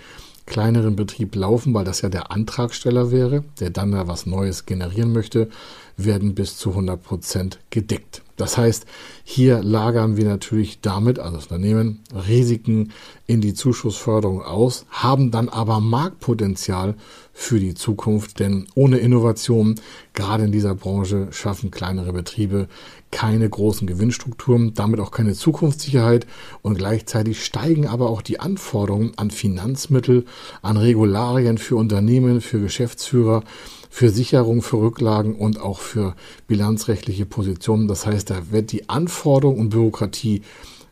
kleineren 0.47 0.97
Betrieb 0.97 1.35
laufen, 1.35 1.75
weil 1.75 1.85
das 1.85 2.01
ja 2.01 2.09
der 2.09 2.31
Antragsteller 2.31 3.11
wäre, 3.11 3.45
der 3.61 3.71
dann 3.71 3.93
da 3.93 4.09
was 4.09 4.27
Neues 4.27 4.65
generieren 4.65 5.13
möchte, 5.13 5.51
werden 5.97 6.35
bis 6.35 6.57
zu 6.57 6.71
100 6.71 7.03
Prozent 7.03 7.59
gedeckt. 7.71 8.23
Das 8.37 8.59
heißt, 8.59 8.87
hier 9.25 9.63
lagern 9.63 10.17
wir 10.17 10.27
natürlich 10.27 10.81
damit, 10.81 11.19
also 11.19 11.37
das 11.37 11.47
Unternehmen, 11.47 12.01
Risiken 12.29 12.93
in 13.27 13.41
die 13.41 13.55
Zuschussförderung 13.55 14.43
aus, 14.43 14.87
haben 14.91 15.31
dann 15.31 15.49
aber 15.49 15.81
Marktpotenzial 15.81 16.95
für 17.33 17.61
die 17.61 17.75
Zukunft, 17.75 18.39
denn 18.41 18.67
ohne 18.75 18.99
Innovation, 18.99 19.75
gerade 20.15 20.45
in 20.45 20.53
dieser 20.53 20.75
Branche, 20.75 21.29
schaffen 21.33 21.71
kleinere 21.71 22.13
Betriebe 22.13 22.69
keine 23.11 23.49
großen 23.49 23.87
Gewinnstrukturen, 23.87 24.75
damit 24.75 25.01
auch 25.01 25.11
keine 25.11 25.35
Zukunftssicherheit. 25.35 26.27
Und 26.63 26.77
gleichzeitig 26.77 27.45
steigen 27.45 27.87
aber 27.87 28.11
auch 28.11 28.23
die 28.23 28.41
Anforderungen 28.41 29.13
an 29.17 29.31
Finanzmittel, 29.31 30.25
an 30.63 30.77
Regularien 30.77 31.59
für 31.59 31.77
Unternehmen, 31.77 32.41
für 32.41 32.61
Geschäftsführer, 32.61 33.43
für 33.91 34.11
Sicherung, 34.11 34.63
für 34.63 34.79
Rücklagen 34.79 35.35
und 35.37 35.61
auch 35.61 35.81
für 35.81 36.15
bilanzrechtliche 36.47 37.27
Positionen. 37.27 37.89
Das 37.89 38.07
heißt, 38.07 38.31
da 38.31 38.51
wird 38.51 38.73
die 38.73 38.89
Anforderung 38.89 39.59
und 39.59 39.71
Bürokratie 39.71 40.43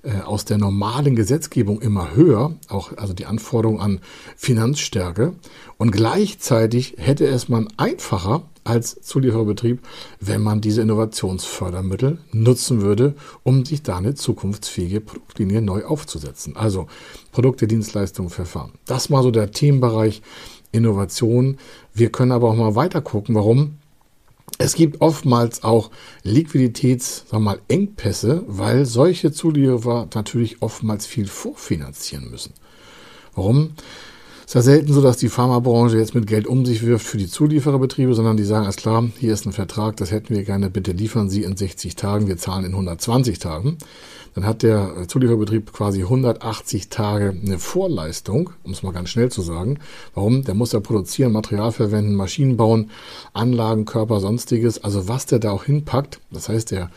äh, 0.05 0.21
aus 0.21 0.45
der 0.45 0.59
normalen 0.59 1.17
Gesetzgebung 1.17 1.81
immer 1.81 2.15
höher, 2.15 2.55
auch 2.69 2.97
also 2.99 3.15
die 3.15 3.25
Anforderung 3.25 3.81
an 3.81 4.01
Finanzstärke. 4.37 5.33
Und 5.79 5.93
gleichzeitig 5.93 6.97
hätte 6.99 7.27
es 7.27 7.49
man 7.49 7.69
einfacher 7.79 8.43
als 8.65 9.01
Zuliefererbetrieb, 9.01 9.81
wenn 10.21 10.43
man 10.43 10.61
diese 10.61 10.83
Innovationsfördermittel 10.83 12.19
nutzen 12.33 12.83
würde, 12.83 13.15
um 13.45 13.65
sich 13.65 13.83
da 13.83 13.97
eine 13.97 14.15
zukunftsfähige 14.15 15.01
Produktlinie 15.01 15.63
neu 15.63 15.85
aufzusetzen. 15.85 16.57
Also 16.57 16.87
Produkte, 17.33 17.67
Dienstleistungen, 17.67 18.31
Verfahren. 18.31 18.73
Das 18.87 19.09
mal 19.09 19.23
so 19.23 19.31
der 19.31 19.53
Themenbereich 19.53 20.23
Innovation. 20.75 21.59
Wir 21.95 22.11
können 22.11 22.33
aber 22.33 22.50
auch 22.50 22.57
mal 22.57 22.75
weiter 22.75 23.00
gucken, 23.00 23.35
warum 23.35 23.78
es 24.59 24.75
gibt 24.75 25.00
oftmals 25.00 25.64
auch 25.64 25.90
Liquiditäts, 26.23 27.25
sagen 27.28 27.45
wir 27.45 27.52
mal, 27.52 27.61
Engpässe, 27.69 28.45
weil 28.47 28.87
solche 28.87 29.33
Zulieferer 29.33 30.09
natürlich 30.14 30.62
oftmals 30.62 31.07
viel 31.07 31.26
vorfinanzieren 31.26 32.31
müssen. 32.31 32.52
Warum? 33.35 33.73
Es 34.45 34.50
ist 34.50 34.54
ja 34.54 34.62
selten 34.62 34.93
so, 34.93 35.00
dass 35.00 35.16
die 35.16 35.28
Pharmabranche 35.28 35.99
jetzt 35.99 36.14
mit 36.14 36.26
Geld 36.26 36.47
um 36.47 36.66
sich 36.66 36.85
wirft 36.85 37.07
für 37.07 37.16
die 37.16 37.26
Zuliefererbetriebe, 37.28 38.14
sondern 38.14 38.37
die 38.37 38.45
sagen, 38.45 38.64
alles 38.64 38.76
klar, 38.76 39.09
hier 39.19 39.33
ist 39.33 39.47
ein 39.47 39.52
Vertrag, 39.52 39.97
das 39.97 40.11
hätten 40.11 40.35
wir 40.35 40.45
gerne, 40.45 40.71
bitte 40.71 40.93
liefern 40.93 41.31
Sie 41.31 41.43
in 41.43 41.57
60 41.57 41.97
Tagen, 41.97 42.28
wir 42.28 42.37
zahlen 42.37 42.66
in 42.66 42.73
120 42.73 43.38
Tagen. 43.38 43.78
Dann 44.35 44.47
hat 44.47 44.62
der 44.62 45.07
Zulieferbetrieb 45.07 45.73
quasi 45.73 46.03
180 46.03 46.88
Tage 46.88 47.31
eine 47.31 47.59
Vorleistung, 47.59 48.50
um 48.64 48.73
es 48.73 48.83
mal 48.83 48.93
ganz 48.93 49.11
schnell 49.11 49.31
zu 49.31 49.43
sagen. 49.43 49.79
Warum? 50.14 50.43
Der 50.45 50.55
muss 50.55 50.73
ja 50.73 50.81
produzieren, 50.81 51.33
Material 51.33 51.73
verwenden, 51.73 52.14
Maschinen 52.14 52.57
bauen, 52.57 52.91
Anlagen, 53.33 53.85
Körper, 53.85 54.21
sonstiges. 54.21 54.83
Also 54.83 55.09
was 55.09 55.26
der 55.26 55.38
da 55.38 55.53
auch 55.53 55.64
hinpackt, 55.64 56.21
das 56.31 56.49
heißt, 56.49 56.73
der 56.73 56.91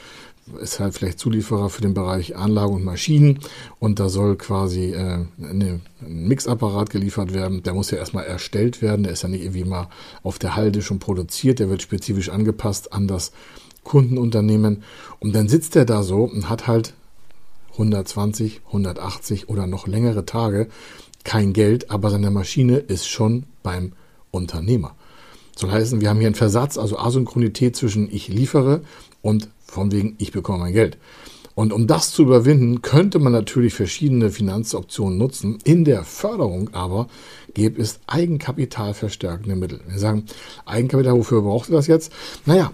ist 0.62 0.80
halt 0.80 0.94
vielleicht 0.94 1.20
Zulieferer 1.20 1.70
für 1.70 1.82
den 1.82 1.94
Bereich 1.94 2.36
Anlagen 2.36 2.74
und 2.74 2.84
Maschinen 2.84 3.40
und 3.80 4.00
da 4.00 4.10
soll 4.10 4.38
quasi 4.38 4.94
äh, 4.94 5.26
eine, 5.42 5.82
ein 6.02 6.28
Mixapparat 6.28 6.90
geliefert 6.90 7.34
werden. 7.34 7.64
Der 7.64 7.74
muss 7.74 7.92
ja 7.92 7.98
erstmal 7.98 8.26
erstellt 8.26 8.82
werden, 8.82 9.04
der 9.04 9.14
ist 9.14 9.24
ja 9.24 9.30
nicht 9.30 9.44
irgendwie 9.44 9.66
mal 9.66 9.90
auf 10.24 10.40
der 10.40 10.56
Halde 10.56 10.82
schon 10.82 11.00
produziert, 11.00 11.60
der 11.60 11.70
wird 11.70 11.82
spezifisch 11.82 12.30
angepasst 12.30 12.94
an 12.94 13.08
das 13.08 13.32
Kundenunternehmen 13.84 14.84
und 15.20 15.36
dann 15.36 15.48
sitzt 15.48 15.76
er 15.76 15.86
da 15.86 16.04
so 16.04 16.24
und 16.24 16.50
hat 16.50 16.68
halt 16.68 16.94
120, 17.78 18.62
180 18.68 19.50
oder 19.50 19.68
noch 19.68 19.88
längere 19.88 20.26
Tage 20.26 20.68
kein 21.24 21.54
Geld, 21.54 21.92
aber 21.92 22.10
seine 22.10 22.32
Maschine 22.32 22.78
ist 22.78 23.08
schon 23.08 23.44
beim 23.62 23.94
Unternehmer. 24.32 24.96
Soll 25.56 25.72
heißen, 25.72 26.02
wir 26.02 26.10
haben 26.10 26.20
hier 26.20 26.28
einen 26.28 26.36
Versatz, 26.36 26.78
also 26.78 26.98
Asynchronität 26.98 27.76
zwischen 27.76 28.10
ich 28.14 28.28
liefere 28.28 28.82
und 29.22 29.50
von 29.66 29.92
wegen 29.92 30.16
ich 30.20 30.32
bekomme 30.32 30.60
mein 30.60 30.74
Geld. 30.74 30.98
Und 31.54 31.74
um 31.74 31.88
das 31.88 32.12
zu 32.12 32.22
überwinden, 32.22 32.84
könnte 32.84 33.18
man 33.18 33.34
natürlich 33.34 33.74
verschiedene 33.74 34.30
Finanzoptionen 34.30 35.18
nutzen. 35.18 35.58
In 35.64 35.86
der 35.86 36.04
Förderung 36.04 36.70
aber 36.74 37.08
gäbe 37.56 37.82
es 37.82 38.00
eigenkapitalverstärkende 38.06 39.56
Mittel. 39.56 39.80
Wir 39.88 39.98
sagen, 39.98 40.28
Eigenkapital, 40.66 41.16
wofür 41.16 41.42
braucht 41.42 41.70
ihr 41.70 41.76
das 41.76 41.88
jetzt? 41.88 42.12
Naja, 42.46 42.72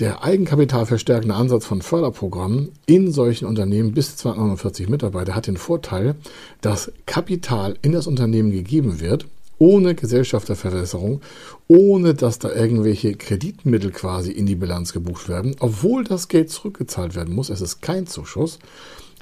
der 0.00 0.24
eigenkapitalverstärkende 0.24 1.34
Ansatz 1.34 1.66
von 1.66 1.82
Förderprogrammen 1.82 2.72
in 2.86 3.12
solchen 3.12 3.46
Unternehmen 3.46 3.92
bis 3.92 4.16
249 4.16 4.88
Mitarbeiter 4.88 5.34
hat 5.34 5.46
den 5.46 5.56
Vorteil, 5.56 6.16
dass 6.60 6.90
Kapital 7.06 7.76
in 7.82 7.92
das 7.92 8.06
Unternehmen 8.06 8.50
gegeben 8.50 9.00
wird, 9.00 9.26
ohne 9.58 9.94
Gesellschafterverbesserung, 9.94 11.20
ohne 11.68 12.14
dass 12.14 12.40
da 12.40 12.52
irgendwelche 12.52 13.14
Kreditmittel 13.14 13.92
quasi 13.92 14.32
in 14.32 14.46
die 14.46 14.56
Bilanz 14.56 14.92
gebucht 14.92 15.28
werden, 15.28 15.54
obwohl 15.60 16.02
das 16.02 16.28
Geld 16.28 16.50
zurückgezahlt 16.50 17.14
werden 17.14 17.34
muss. 17.34 17.50
Es 17.50 17.60
ist 17.60 17.80
kein 17.80 18.08
Zuschuss, 18.08 18.58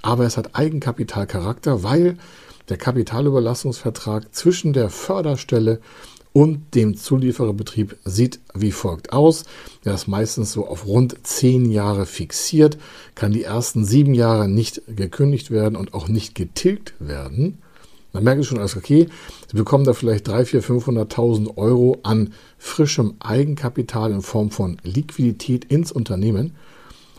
aber 0.00 0.24
es 0.24 0.38
hat 0.38 0.54
Eigenkapitalcharakter, 0.54 1.82
weil 1.82 2.16
der 2.68 2.78
Kapitalüberlassungsvertrag 2.78 4.34
zwischen 4.34 4.72
der 4.72 4.88
Förderstelle 4.88 5.74
und 5.74 5.82
dem 6.34 6.96
Zuliefererbetrieb 6.96 7.96
sieht 8.04 8.40
wie 8.54 8.72
folgt 8.72 9.12
aus. 9.12 9.44
Der 9.84 9.94
ist 9.94 10.08
meistens 10.08 10.52
so 10.52 10.66
auf 10.66 10.86
rund 10.86 11.16
zehn 11.26 11.70
Jahre 11.70 12.06
fixiert, 12.06 12.78
kann 13.14 13.32
die 13.32 13.44
ersten 13.44 13.84
sieben 13.84 14.14
Jahre 14.14 14.48
nicht 14.48 14.82
gekündigt 14.86 15.50
werden 15.50 15.76
und 15.76 15.94
auch 15.94 16.08
nicht 16.08 16.34
getilgt 16.34 16.94
werden. 16.98 17.58
Man 18.12 18.24
merkt 18.24 18.44
schon, 18.44 18.58
alles 18.58 18.76
okay, 18.76 19.06
Sie 19.50 19.56
bekommen 19.56 19.84
da 19.84 19.94
vielleicht 19.94 20.28
300.000, 20.28 20.66
400.000, 20.66 21.14
500.000 21.14 21.56
Euro 21.56 21.98
an 22.02 22.34
frischem 22.58 23.14
Eigenkapital 23.20 24.12
in 24.12 24.22
Form 24.22 24.50
von 24.50 24.76
Liquidität 24.82 25.64
ins 25.66 25.92
Unternehmen 25.92 26.54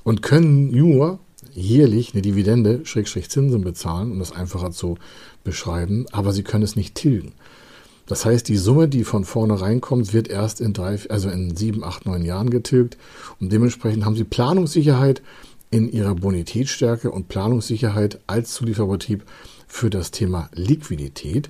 und 0.04 0.22
können 0.22 0.70
nur 0.72 1.20
jährlich 1.52 2.14
eine 2.14 2.22
Dividende, 2.22 2.86
Schrägstrich 2.86 3.30
Zinsen 3.30 3.64
bezahlen, 3.64 4.12
um 4.12 4.20
das 4.20 4.32
einfacher 4.32 4.72
zu 4.72 4.98
beschreiben, 5.44 6.06
aber 6.12 6.32
Sie 6.32 6.44
können 6.44 6.64
es 6.64 6.76
nicht 6.76 6.96
tilgen. 6.96 7.34
Das 8.06 8.26
heißt, 8.26 8.48
die 8.48 8.58
Summe, 8.58 8.88
die 8.88 9.04
von 9.04 9.24
vorne 9.24 9.62
reinkommt, 9.62 10.14
wird 10.14 10.28
erst 10.28 10.62
in 10.62 10.74
drei, 10.74 11.00
also 11.10 11.30
in 11.30 11.56
sieben, 11.56 11.84
acht, 11.84 12.06
neun 12.06 12.24
Jahren 12.24 12.50
getilgt. 12.50 12.98
Und 13.40 13.52
dementsprechend 13.52 14.06
haben 14.06 14.16
sie 14.16 14.26
Planungssicherheit 14.26 15.22
in 15.72 15.92
ihrer 15.92 16.14
Bonitätsstärke 16.16 17.10
und 17.12 17.30
Planungssicherheit 17.30 18.20
als 18.28 18.54
Zulieferbetrieb 18.54 19.24
für 19.68 19.90
das 19.90 20.12
Thema 20.12 20.50
Liquidität. 20.54 21.50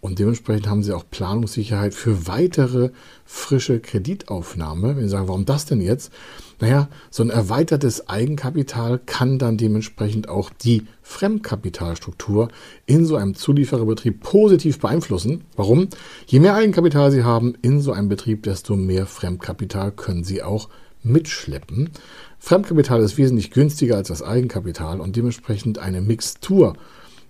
Und 0.00 0.20
dementsprechend 0.20 0.68
haben 0.68 0.84
sie 0.84 0.92
auch 0.92 1.04
Planungssicherheit 1.10 1.92
für 1.92 2.28
weitere 2.28 2.90
frische 3.24 3.80
Kreditaufnahme. 3.80 4.96
Wenn 4.96 5.02
Sie 5.02 5.08
sagen, 5.08 5.26
warum 5.26 5.44
das 5.44 5.66
denn 5.66 5.80
jetzt? 5.80 6.12
Naja, 6.60 6.88
so 7.10 7.24
ein 7.24 7.30
erweitertes 7.30 8.08
Eigenkapital 8.08 9.00
kann 9.04 9.38
dann 9.38 9.56
dementsprechend 9.56 10.28
auch 10.28 10.50
die 10.50 10.86
Fremdkapitalstruktur 11.02 12.48
in 12.86 13.06
so 13.06 13.16
einem 13.16 13.34
Zuliefererbetrieb 13.34 14.20
positiv 14.20 14.78
beeinflussen. 14.78 15.44
Warum? 15.56 15.88
Je 16.26 16.38
mehr 16.38 16.54
Eigenkapital 16.54 17.10
Sie 17.10 17.24
haben 17.24 17.54
in 17.62 17.80
so 17.80 17.92
einem 17.92 18.08
Betrieb, 18.08 18.44
desto 18.44 18.76
mehr 18.76 19.06
Fremdkapital 19.06 19.90
können 19.92 20.22
Sie 20.22 20.42
auch 20.42 20.68
mitschleppen. 21.02 21.90
Fremdkapital 22.38 23.02
ist 23.02 23.18
wesentlich 23.18 23.50
günstiger 23.50 23.96
als 23.96 24.08
das 24.08 24.22
Eigenkapital 24.22 25.00
und 25.00 25.16
dementsprechend 25.16 25.78
eine 25.78 26.00
Mixtur 26.00 26.74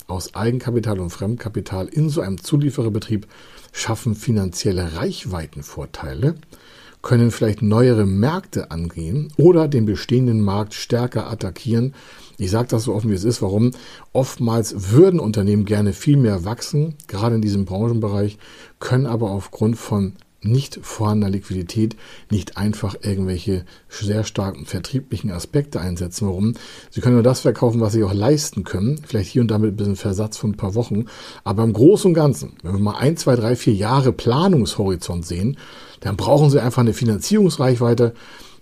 aus 0.08 0.34
Eigenkapital 0.34 0.98
und 0.98 1.10
Fremdkapital 1.10 1.86
in 1.86 2.08
so 2.08 2.20
einem 2.20 2.42
Zuliefererbetrieb 2.42 3.28
schaffen 3.72 4.14
finanzielle 4.14 4.96
Reichweitenvorteile, 4.96 6.34
können 7.02 7.30
vielleicht 7.30 7.62
neuere 7.62 8.06
Märkte 8.06 8.70
angehen 8.72 9.32
oder 9.36 9.68
den 9.68 9.86
bestehenden 9.86 10.40
Markt 10.40 10.74
stärker 10.74 11.30
attackieren. 11.30 11.94
Ich 12.38 12.50
sage 12.50 12.68
das 12.68 12.84
so 12.84 12.94
offen, 12.94 13.10
wie 13.10 13.14
es 13.14 13.24
ist. 13.24 13.40
Warum? 13.40 13.70
Oftmals 14.12 14.90
würden 14.90 15.20
Unternehmen 15.20 15.64
gerne 15.64 15.92
viel 15.92 16.16
mehr 16.16 16.44
wachsen, 16.44 16.94
gerade 17.06 17.36
in 17.36 17.42
diesem 17.42 17.66
Branchenbereich, 17.66 18.38
können 18.80 19.06
aber 19.06 19.30
aufgrund 19.30 19.76
von 19.76 20.14
nicht 20.40 20.78
vorhandener 20.82 21.30
Liquidität 21.30 21.96
nicht 22.30 22.56
einfach 22.56 22.94
irgendwelche 23.02 23.64
sehr 23.88 24.22
starken 24.22 24.66
vertrieblichen 24.66 25.32
Aspekte 25.32 25.80
einsetzen. 25.80 26.28
Warum? 26.28 26.54
Sie 26.90 27.00
können 27.00 27.14
nur 27.14 27.24
das 27.24 27.40
verkaufen, 27.40 27.80
was 27.80 27.92
sie 27.92 28.04
auch 28.04 28.14
leisten 28.14 28.62
können. 28.62 29.00
Vielleicht 29.06 29.30
hier 29.30 29.42
und 29.42 29.50
da 29.50 29.58
mit 29.58 29.72
ein 29.72 29.76
bisschen 29.76 29.96
Versatz 29.96 30.36
von 30.36 30.50
ein 30.50 30.56
paar 30.56 30.74
Wochen. 30.74 31.06
Aber 31.42 31.64
im 31.64 31.72
Großen 31.72 32.10
und 32.10 32.14
Ganzen, 32.14 32.52
wenn 32.62 32.72
wir 32.72 32.80
mal 32.80 32.98
ein, 32.98 33.16
zwei, 33.16 33.34
drei, 33.34 33.56
vier 33.56 33.74
Jahre 33.74 34.12
Planungshorizont 34.12 35.26
sehen, 35.26 35.56
dann 36.00 36.16
brauchen 36.16 36.50
sie 36.50 36.62
einfach 36.62 36.82
eine 36.82 36.94
Finanzierungsreichweite 36.94 38.14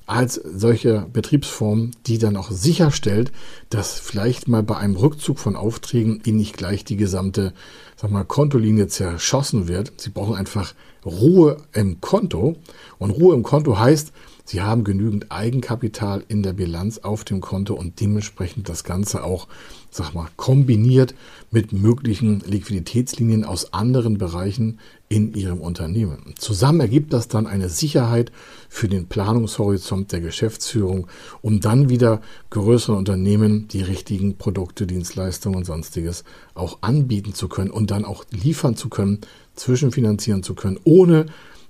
als 0.07 0.35
solche 0.35 1.07
Betriebsform, 1.13 1.91
die 2.07 2.19
dann 2.19 2.37
auch 2.37 2.53
sicherstellt, 2.53 3.33
dass 3.71 3.99
vielleicht 3.99 4.47
mal 4.47 4.63
bei 4.63 4.77
einem 4.77 4.95
Rückzug 4.95 5.41
von 5.41 5.57
Aufträgen 5.57 6.23
ihnen 6.25 6.39
nicht 6.39 6.57
gleich 6.57 6.85
die 6.85 6.97
gesamte 6.97 7.53
sag 7.97 8.11
mal, 8.11 8.25
Kontolinie 8.25 8.87
zerschossen 8.89 9.69
wird. 9.69 9.93
Sie 9.97 10.11
brauchen 10.11 10.37
einfach 10.37 10.75
Ruhe 11.07 11.57
im 11.73 12.01
Konto. 12.01 12.57
Und 12.99 13.11
Ruhe 13.11 13.35
im 13.35 13.43
Konto 13.43 13.79
heißt, 13.79 14.13
Sie 14.49 14.63
haben 14.63 14.85
genügend 14.85 15.33
Eigenkapital 15.33 16.23
in 16.29 16.45
der 16.45 16.53
Bilanz 16.53 16.99
auf 16.99 17.25
dem 17.25 17.41
Konto 17.41 17.75
und 17.75 18.01
dementsprechend 18.01 18.69
das 18.69 18.85
Ganze 18.85 19.25
auch, 19.25 19.49
sag 19.91 20.15
mal, 20.15 20.29
kombiniert 20.37 21.17
mit 21.51 21.73
möglichen 21.73 22.45
Liquiditätslinien 22.47 23.45
aus 23.45 23.73
anderen 23.73 24.19
Bereichen 24.19 24.79
in 25.09 25.35
Ihrem 25.35 25.61
Unternehmen. 25.61 26.35
Zusammen 26.39 26.79
ergibt 26.79 27.13
das 27.13 27.27
dann 27.27 27.49
eine 27.49 27.69
Sicherheit 27.69 28.31
für 28.69 28.87
den 28.87 29.09
Planungshorizont 29.09 30.13
der 30.13 30.21
Geschäftsführung, 30.21 31.09
um 31.43 31.59
dann 31.59 31.89
wieder 31.89 32.21
größeren 32.51 32.97
Unternehmen 32.97 33.67
die 33.67 33.83
richtigen 33.83 34.37
Produkte, 34.37 34.87
Dienstleistungen 34.87 35.57
und 35.57 35.65
sonstiges 35.65 36.23
auch 36.55 36.79
anbieten 36.83 37.35
zu 37.35 37.49
können 37.49 37.73
und 37.73 37.91
dann 37.91 38.05
auch 38.05 38.25
liefern 38.31 38.77
zu 38.77 38.89
können, 38.89 39.23
zwischenfinanzieren 39.57 40.43
zu 40.43 40.55
können, 40.55 40.79
ohne 40.85 41.27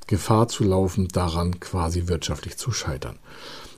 Gefahr 0.06 0.48
zu 0.48 0.64
laufen, 0.64 1.08
daran 1.08 1.58
quasi 1.60 2.06
wirtschaftlich 2.06 2.56
zu 2.56 2.70
scheitern. 2.70 3.16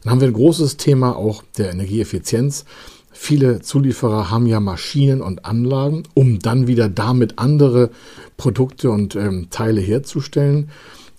Dann 0.02 0.12
haben 0.12 0.20
wir 0.20 0.28
ein 0.28 0.34
großes 0.34 0.76
Thema 0.76 1.16
auch 1.16 1.42
der 1.56 1.70
Energieeffizienz. 1.70 2.64
Viele 3.10 3.60
Zulieferer 3.60 4.30
haben 4.30 4.46
ja 4.46 4.60
Maschinen 4.60 5.22
und 5.22 5.44
Anlagen, 5.44 6.04
um 6.14 6.38
dann 6.38 6.66
wieder 6.66 6.88
damit 6.88 7.38
andere 7.38 7.90
Produkte 8.36 8.90
und 8.90 9.16
ähm, 9.16 9.48
Teile 9.50 9.80
herzustellen. 9.80 10.70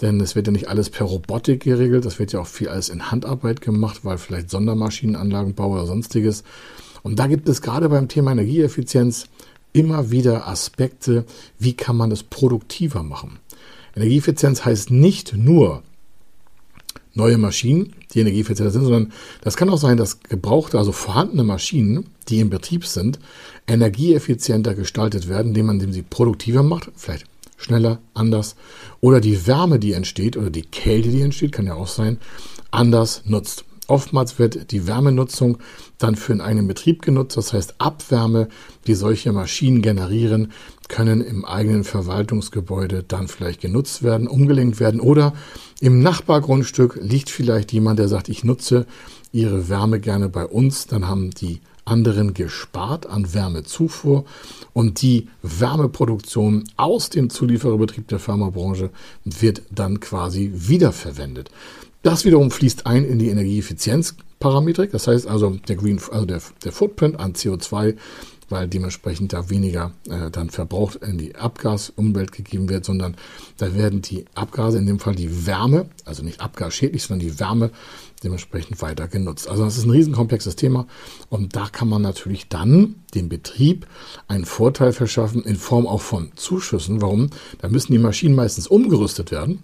Denn 0.01 0.21
es 0.21 0.35
wird 0.35 0.47
ja 0.47 0.53
nicht 0.53 0.69
alles 0.69 0.89
per 0.89 1.07
Robotik 1.07 1.63
geregelt, 1.63 2.05
das 2.05 2.19
wird 2.19 2.31
ja 2.31 2.39
auch 2.39 2.47
viel 2.47 2.69
alles 2.69 2.87
in 2.87 3.11
Handarbeit 3.11 3.59
gemacht, 3.59 3.99
weil 4.03 4.17
vielleicht 4.17 4.49
Sondermaschinenanlagenbau 4.49 5.71
oder 5.71 5.85
sonstiges. 5.85 6.43
Und 7.03 7.19
da 7.19 7.27
gibt 7.27 7.49
es 7.49 7.61
gerade 7.61 7.89
beim 7.89 8.07
Thema 8.07 8.31
Energieeffizienz 8.31 9.27
immer 9.73 10.11
wieder 10.11 10.47
Aspekte, 10.47 11.25
wie 11.57 11.73
kann 11.73 11.97
man 11.97 12.11
es 12.11 12.23
produktiver 12.23 13.03
machen. 13.03 13.39
Energieeffizienz 13.95 14.65
heißt 14.65 14.91
nicht 14.91 15.33
nur 15.35 15.83
neue 17.13 17.37
Maschinen, 17.37 17.93
die 18.13 18.19
energieeffizienter 18.19 18.71
sind, 18.71 18.83
sondern 18.83 19.11
das 19.41 19.57
kann 19.57 19.69
auch 19.69 19.77
sein, 19.77 19.97
dass 19.97 20.21
gebrauchte, 20.21 20.77
also 20.77 20.91
vorhandene 20.91 21.43
Maschinen, 21.43 22.05
die 22.29 22.39
im 22.39 22.49
Betrieb 22.49 22.85
sind, 22.85 23.19
energieeffizienter 23.67 24.73
gestaltet 24.73 25.27
werden, 25.27 25.49
indem 25.49 25.67
man 25.67 25.75
indem 25.75 25.93
sie 25.93 26.01
produktiver 26.01 26.63
macht, 26.63 26.91
vielleicht 26.95 27.25
schneller, 27.57 27.99
anders, 28.13 28.55
oder 29.01 29.19
die 29.19 29.45
Wärme, 29.45 29.79
die 29.79 29.93
entsteht, 29.93 30.37
oder 30.37 30.49
die 30.49 30.63
Kälte, 30.63 31.09
die 31.09 31.21
entsteht, 31.21 31.51
kann 31.51 31.67
ja 31.67 31.75
auch 31.75 31.87
sein, 31.87 32.19
anders 32.71 33.23
nutzt. 33.25 33.65
Oftmals 33.89 34.37
wird 34.37 34.71
die 34.71 34.87
Wärmenutzung 34.87 35.57
dann 35.97 36.15
für 36.15 36.33
einen 36.43 36.67
Betrieb 36.67 37.01
genutzt, 37.01 37.37
das 37.37 37.53
heißt 37.53 37.75
Abwärme, 37.79 38.47
die 38.85 38.93
solche 38.93 39.31
Maschinen 39.31 39.81
generieren, 39.81 40.51
können 40.87 41.21
im 41.21 41.43
eigenen 41.43 41.83
Verwaltungsgebäude 41.83 43.03
dann 43.03 43.27
vielleicht 43.27 43.61
genutzt 43.61 44.03
werden, 44.03 44.27
umgelenkt 44.27 44.79
werden. 44.79 44.99
Oder 44.99 45.33
im 45.81 46.01
Nachbargrundstück 46.01 46.99
liegt 47.01 47.29
vielleicht 47.29 47.71
jemand, 47.73 47.99
der 47.99 48.07
sagt, 48.07 48.29
ich 48.29 48.43
nutze 48.43 48.85
ihre 49.31 49.69
Wärme 49.69 49.99
gerne 49.99 50.29
bei 50.29 50.45
uns, 50.45 50.87
dann 50.87 51.07
haben 51.07 51.31
die 51.31 51.61
anderen 51.85 52.33
gespart 52.33 53.07
an 53.07 53.33
Wärmezufuhr. 53.33 54.25
Und 54.73 55.01
die 55.01 55.27
Wärmeproduktion 55.41 56.65
aus 56.77 57.09
dem 57.09 57.29
Zuliefererbetrieb 57.29 58.07
der 58.07 58.19
Pharmabranche 58.19 58.91
wird 59.25 59.63
dann 59.71 59.99
quasi 59.99 60.51
wiederverwendet. 60.53 61.49
Das 62.01 62.25
wiederum 62.25 62.51
fließt 62.51 62.85
ein 62.85 63.03
in 63.03 63.19
die 63.19 63.29
Energieeffizienzparametrik. 63.29 64.91
Das 64.91 65.07
heißt 65.07 65.27
also, 65.27 65.57
der, 65.67 65.75
Green, 65.75 65.99
also 66.11 66.25
der, 66.25 66.41
der 66.63 66.71
Footprint 66.71 67.19
an 67.19 67.33
CO2 67.33 67.95
weil 68.49 68.67
dementsprechend 68.67 69.33
da 69.33 69.49
weniger 69.49 69.91
äh, 70.09 70.29
dann 70.31 70.49
verbraucht 70.49 70.97
in 70.97 71.17
die 71.17 71.35
Abgasumwelt 71.35 72.31
gegeben 72.31 72.69
wird, 72.69 72.85
sondern 72.85 73.15
da 73.57 73.75
werden 73.75 74.01
die 74.01 74.25
Abgase, 74.33 74.77
in 74.77 74.85
dem 74.85 74.99
Fall 74.99 75.15
die 75.15 75.45
Wärme, 75.45 75.89
also 76.05 76.23
nicht 76.23 76.41
abgasschädlich, 76.41 77.03
sondern 77.03 77.27
die 77.27 77.39
Wärme 77.39 77.71
dementsprechend 78.23 78.81
weiter 78.81 79.07
genutzt. 79.07 79.47
Also 79.47 79.63
das 79.63 79.77
ist 79.77 79.85
ein 79.85 79.91
riesenkomplexes 79.91 80.55
Thema 80.55 80.87
und 81.29 81.55
da 81.55 81.67
kann 81.71 81.87
man 81.87 82.01
natürlich 82.01 82.49
dann 82.49 82.95
dem 83.13 83.29
Betrieb 83.29 83.87
einen 84.27 84.45
Vorteil 84.45 84.91
verschaffen 84.91 85.43
in 85.43 85.55
Form 85.55 85.87
auch 85.87 86.01
von 86.01 86.31
Zuschüssen. 86.35 87.01
Warum? 87.01 87.29
Da 87.59 87.69
müssen 87.69 87.91
die 87.91 87.99
Maschinen 87.99 88.35
meistens 88.35 88.67
umgerüstet 88.67 89.31
werden 89.31 89.63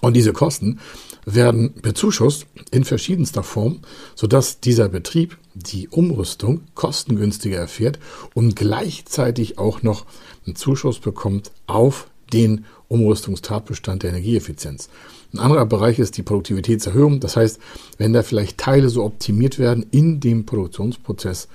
und 0.00 0.14
diese 0.14 0.32
Kosten 0.32 0.80
werden 1.24 1.74
bezuschusst 1.80 2.46
in 2.70 2.84
verschiedenster 2.84 3.42
Form, 3.42 3.80
sodass 4.14 4.60
dieser 4.60 4.88
Betrieb 4.88 5.38
die 5.54 5.88
Umrüstung 5.88 6.62
kostengünstiger 6.74 7.58
erfährt 7.58 7.98
und 8.34 8.56
gleichzeitig 8.56 9.58
auch 9.58 9.82
noch 9.82 10.06
einen 10.46 10.56
Zuschuss 10.56 10.98
bekommt 10.98 11.52
auf 11.66 12.08
den 12.32 12.64
Umrüstungstatbestand 12.88 14.02
der 14.02 14.10
Energieeffizienz. 14.10 14.88
Ein 15.32 15.38
anderer 15.38 15.66
Bereich 15.66 15.98
ist 15.98 16.16
die 16.16 16.22
Produktivitätserhöhung. 16.22 17.20
Das 17.20 17.36
heißt, 17.36 17.58
wenn 17.96 18.12
da 18.12 18.22
vielleicht 18.22 18.58
Teile 18.58 18.88
so 18.90 19.04
optimiert 19.04 19.58
werden 19.58 19.86
in 19.90 20.20
dem 20.20 20.44
Produktionsprozess, 20.44 21.48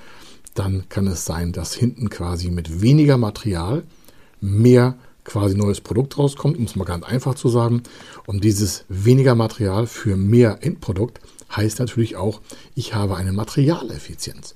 dann 0.55 0.89
kann 0.89 1.05
es 1.05 1.25
sein, 1.25 1.51
dass 1.51 1.75
hinten 1.75 2.09
quasi 2.09 2.49
mit 2.49 2.81
weniger 2.81 3.17
Material 3.17 3.83
mehr 4.41 4.97
quasi 5.27 5.55
neues 5.55 5.81
Produkt 5.81 6.17
rauskommt, 6.17 6.57
um 6.57 6.63
es 6.63 6.75
mal 6.75 6.85
ganz 6.85 7.05
einfach 7.05 7.35
zu 7.35 7.49
sagen. 7.49 7.83
Und 8.25 8.43
dieses 8.43 8.85
weniger 8.89 9.35
Material 9.35 9.85
für 9.85 10.17
mehr 10.17 10.57
Endprodukt 10.61 11.19
heißt 11.55 11.77
natürlich 11.79 12.15
auch, 12.15 12.41
ich 12.73 12.95
habe 12.95 13.17
eine 13.17 13.33
Materialeffizienz. 13.33 14.55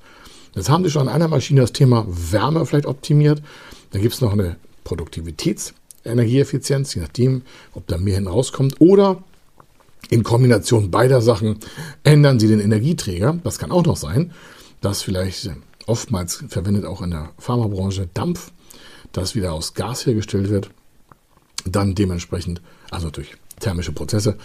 Jetzt 0.56 0.70
haben 0.70 0.84
Sie 0.84 0.90
schon 0.90 1.08
an 1.08 1.14
einer 1.14 1.28
Maschine 1.28 1.62
das 1.62 1.74
Thema 1.74 2.08
Wärme 2.08 2.66
vielleicht 2.66 2.88
optimiert. 2.88 3.44
Dann 3.92 4.02
gibt 4.02 4.16
es 4.16 4.22
noch 4.22 4.34
eine 4.34 4.56
Produktivitätsenergieeffizienz, 4.84 6.96
je 6.96 7.02
nachdem, 7.02 7.44
ob 7.74 7.86
da 7.88 7.98
mehr 7.98 8.16
hin 8.16 8.28
rauskommt. 8.28 8.80
Oder 8.80 9.24
in 10.10 10.24
Kombination 10.24 10.90
beider 10.90 11.22
Sachen 11.22 11.60
ändern 12.04 12.40
Sie 12.40 12.48
den 12.48 12.60
Energieträger. 12.60 13.38
Das 13.44 13.60
kann 13.60 13.72
auch 13.72 13.86
noch 13.86 13.98
sein, 13.98 14.32
dass 14.82 15.04
vielleicht 15.04 15.52
oftmals 15.86 16.44
verwendet 16.48 16.86
auch 16.86 17.02
in 17.02 17.12
der 17.12 17.30
Pharmabranche 17.38 18.08
Dampf 18.14 18.52
das 19.12 19.36
wieder 19.36 19.54
aus 19.54 19.74
Gas 19.74 20.06
hergestellt 20.06 20.50
wird, 20.50 20.70
dann 21.66 21.96
dementsprechend, 21.96 22.62
also 22.90 23.10
durch 23.10 23.36
thermische 23.60 23.92
Prozesse, 23.92 24.38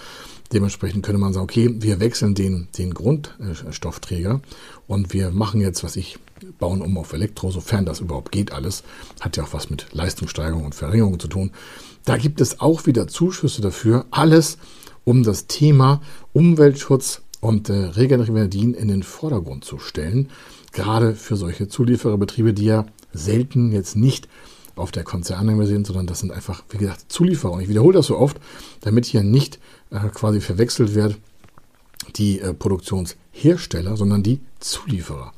dementsprechend 0.52 1.04
könnte 1.04 1.20
man 1.20 1.32
sagen, 1.32 1.44
okay, 1.44 1.74
wir 1.78 2.00
wechseln 2.00 2.34
den, 2.34 2.68
den 2.78 2.94
Grundstoffträger 2.94 4.40
und 4.86 5.12
wir 5.12 5.30
machen 5.30 5.60
jetzt, 5.60 5.82
was 5.82 5.96
ich, 5.96 6.18
bauen 6.58 6.82
um 6.82 6.98
auf 6.98 7.12
Elektro, 7.12 7.50
sofern 7.50 7.86
das 7.86 8.00
überhaupt 8.00 8.30
geht 8.30 8.52
alles. 8.52 8.84
Hat 9.20 9.36
ja 9.36 9.44
auch 9.44 9.52
was 9.52 9.70
mit 9.70 9.86
Leistungssteigerung 9.92 10.64
und 10.64 10.74
Verringerung 10.74 11.18
zu 11.18 11.28
tun. 11.28 11.50
Da 12.04 12.18
gibt 12.18 12.40
es 12.40 12.60
auch 12.60 12.86
wieder 12.86 13.08
Zuschüsse 13.08 13.62
dafür. 13.62 14.04
Alles 14.10 14.58
um 15.04 15.22
das 15.22 15.46
Thema 15.46 16.02
Umweltschutz 16.32 17.22
und 17.40 17.68
äh, 17.68 17.72
regenerative 17.72 18.36
Energien 18.36 18.74
in 18.74 18.88
den 18.88 19.02
Vordergrund 19.02 19.64
zu 19.64 19.78
stellen. 19.78 20.28
Gerade 20.72 21.14
für 21.14 21.36
solche 21.36 21.68
Zuliefererbetriebe, 21.68 22.52
die 22.52 22.66
ja 22.66 22.86
selten 23.12 23.72
jetzt 23.72 23.96
nicht 23.96 24.28
auf 24.76 24.92
der 24.92 25.04
Konzernebene 25.04 25.66
sind, 25.66 25.86
sondern 25.86 26.06
das 26.06 26.20
sind 26.20 26.32
einfach, 26.32 26.62
wie 26.70 26.78
gesagt, 26.78 27.06
Zulieferer. 27.08 27.52
Und 27.52 27.62
ich 27.62 27.68
wiederhole 27.68 27.94
das 27.94 28.06
so 28.06 28.18
oft, 28.18 28.38
damit 28.82 29.06
hier 29.06 29.22
nicht 29.22 29.58
äh, 29.90 30.08
quasi 30.10 30.40
verwechselt 30.40 30.94
wird 30.94 31.16
die 32.14 32.40
äh, 32.40 32.54
Produktionshersteller, 32.54 33.96
sondern 33.96 34.22
die 34.22 34.40
Zulieferer. 34.60 35.32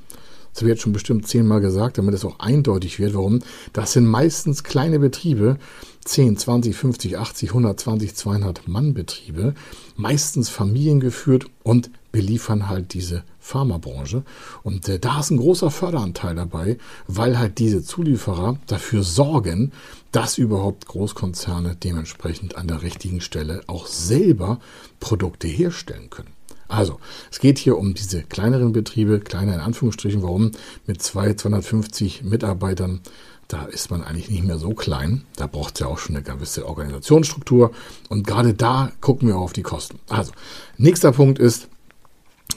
Das 0.52 0.62
habe 0.62 0.70
ich 0.70 0.76
jetzt 0.76 0.82
schon 0.82 0.92
bestimmt 0.92 1.26
zehnmal 1.28 1.60
gesagt, 1.60 1.98
damit 1.98 2.14
es 2.14 2.24
auch 2.24 2.40
eindeutig 2.40 2.98
wird, 2.98 3.14
warum. 3.14 3.40
Das 3.72 3.92
sind 3.92 4.06
meistens 4.06 4.64
kleine 4.64 4.98
Betriebe, 4.98 5.56
10, 6.04 6.36
20, 6.36 6.74
50, 6.74 7.18
80, 7.18 7.50
120, 7.50 8.14
200 8.14 8.66
Mann 8.66 8.92
Betriebe, 8.92 9.54
meistens 9.96 10.48
familiengeführt 10.48 11.46
und 11.62 11.90
beliefern 12.12 12.68
halt 12.68 12.94
diese 12.94 13.24
Pharmabranche. 13.38 14.24
Und 14.62 14.88
äh, 14.88 14.98
da 14.98 15.20
ist 15.20 15.30
ein 15.30 15.38
großer 15.38 15.70
Förderanteil 15.70 16.34
dabei, 16.34 16.78
weil 17.06 17.38
halt 17.38 17.58
diese 17.58 17.82
Zulieferer 17.82 18.58
dafür 18.66 19.02
sorgen, 19.02 19.72
dass 20.12 20.38
überhaupt 20.38 20.86
Großkonzerne 20.86 21.76
dementsprechend 21.76 22.56
an 22.56 22.68
der 22.68 22.82
richtigen 22.82 23.20
Stelle 23.20 23.62
auch 23.66 23.86
selber 23.86 24.58
Produkte 25.00 25.48
herstellen 25.48 26.10
können. 26.10 26.30
Also, 26.68 27.00
es 27.30 27.40
geht 27.40 27.58
hier 27.58 27.78
um 27.78 27.94
diese 27.94 28.22
kleineren 28.22 28.72
Betriebe, 28.72 29.20
kleiner 29.20 29.54
in 29.54 29.60
Anführungsstrichen. 29.60 30.22
Warum? 30.22 30.52
Mit 30.86 31.02
250 31.02 32.24
Mitarbeitern, 32.24 33.00
da 33.48 33.64
ist 33.64 33.90
man 33.90 34.04
eigentlich 34.04 34.30
nicht 34.30 34.44
mehr 34.44 34.58
so 34.58 34.74
klein. 34.74 35.24
Da 35.36 35.46
braucht 35.46 35.74
es 35.74 35.80
ja 35.80 35.86
auch 35.86 35.98
schon 35.98 36.14
eine 36.14 36.22
gewisse 36.22 36.66
Organisationsstruktur. 36.66 37.70
Und 38.10 38.26
gerade 38.26 38.52
da 38.52 38.92
gucken 39.00 39.28
wir 39.28 39.36
auf 39.36 39.54
die 39.54 39.62
Kosten. 39.62 39.98
Also, 40.08 40.32
nächster 40.76 41.12
Punkt 41.12 41.38
ist, 41.38 41.68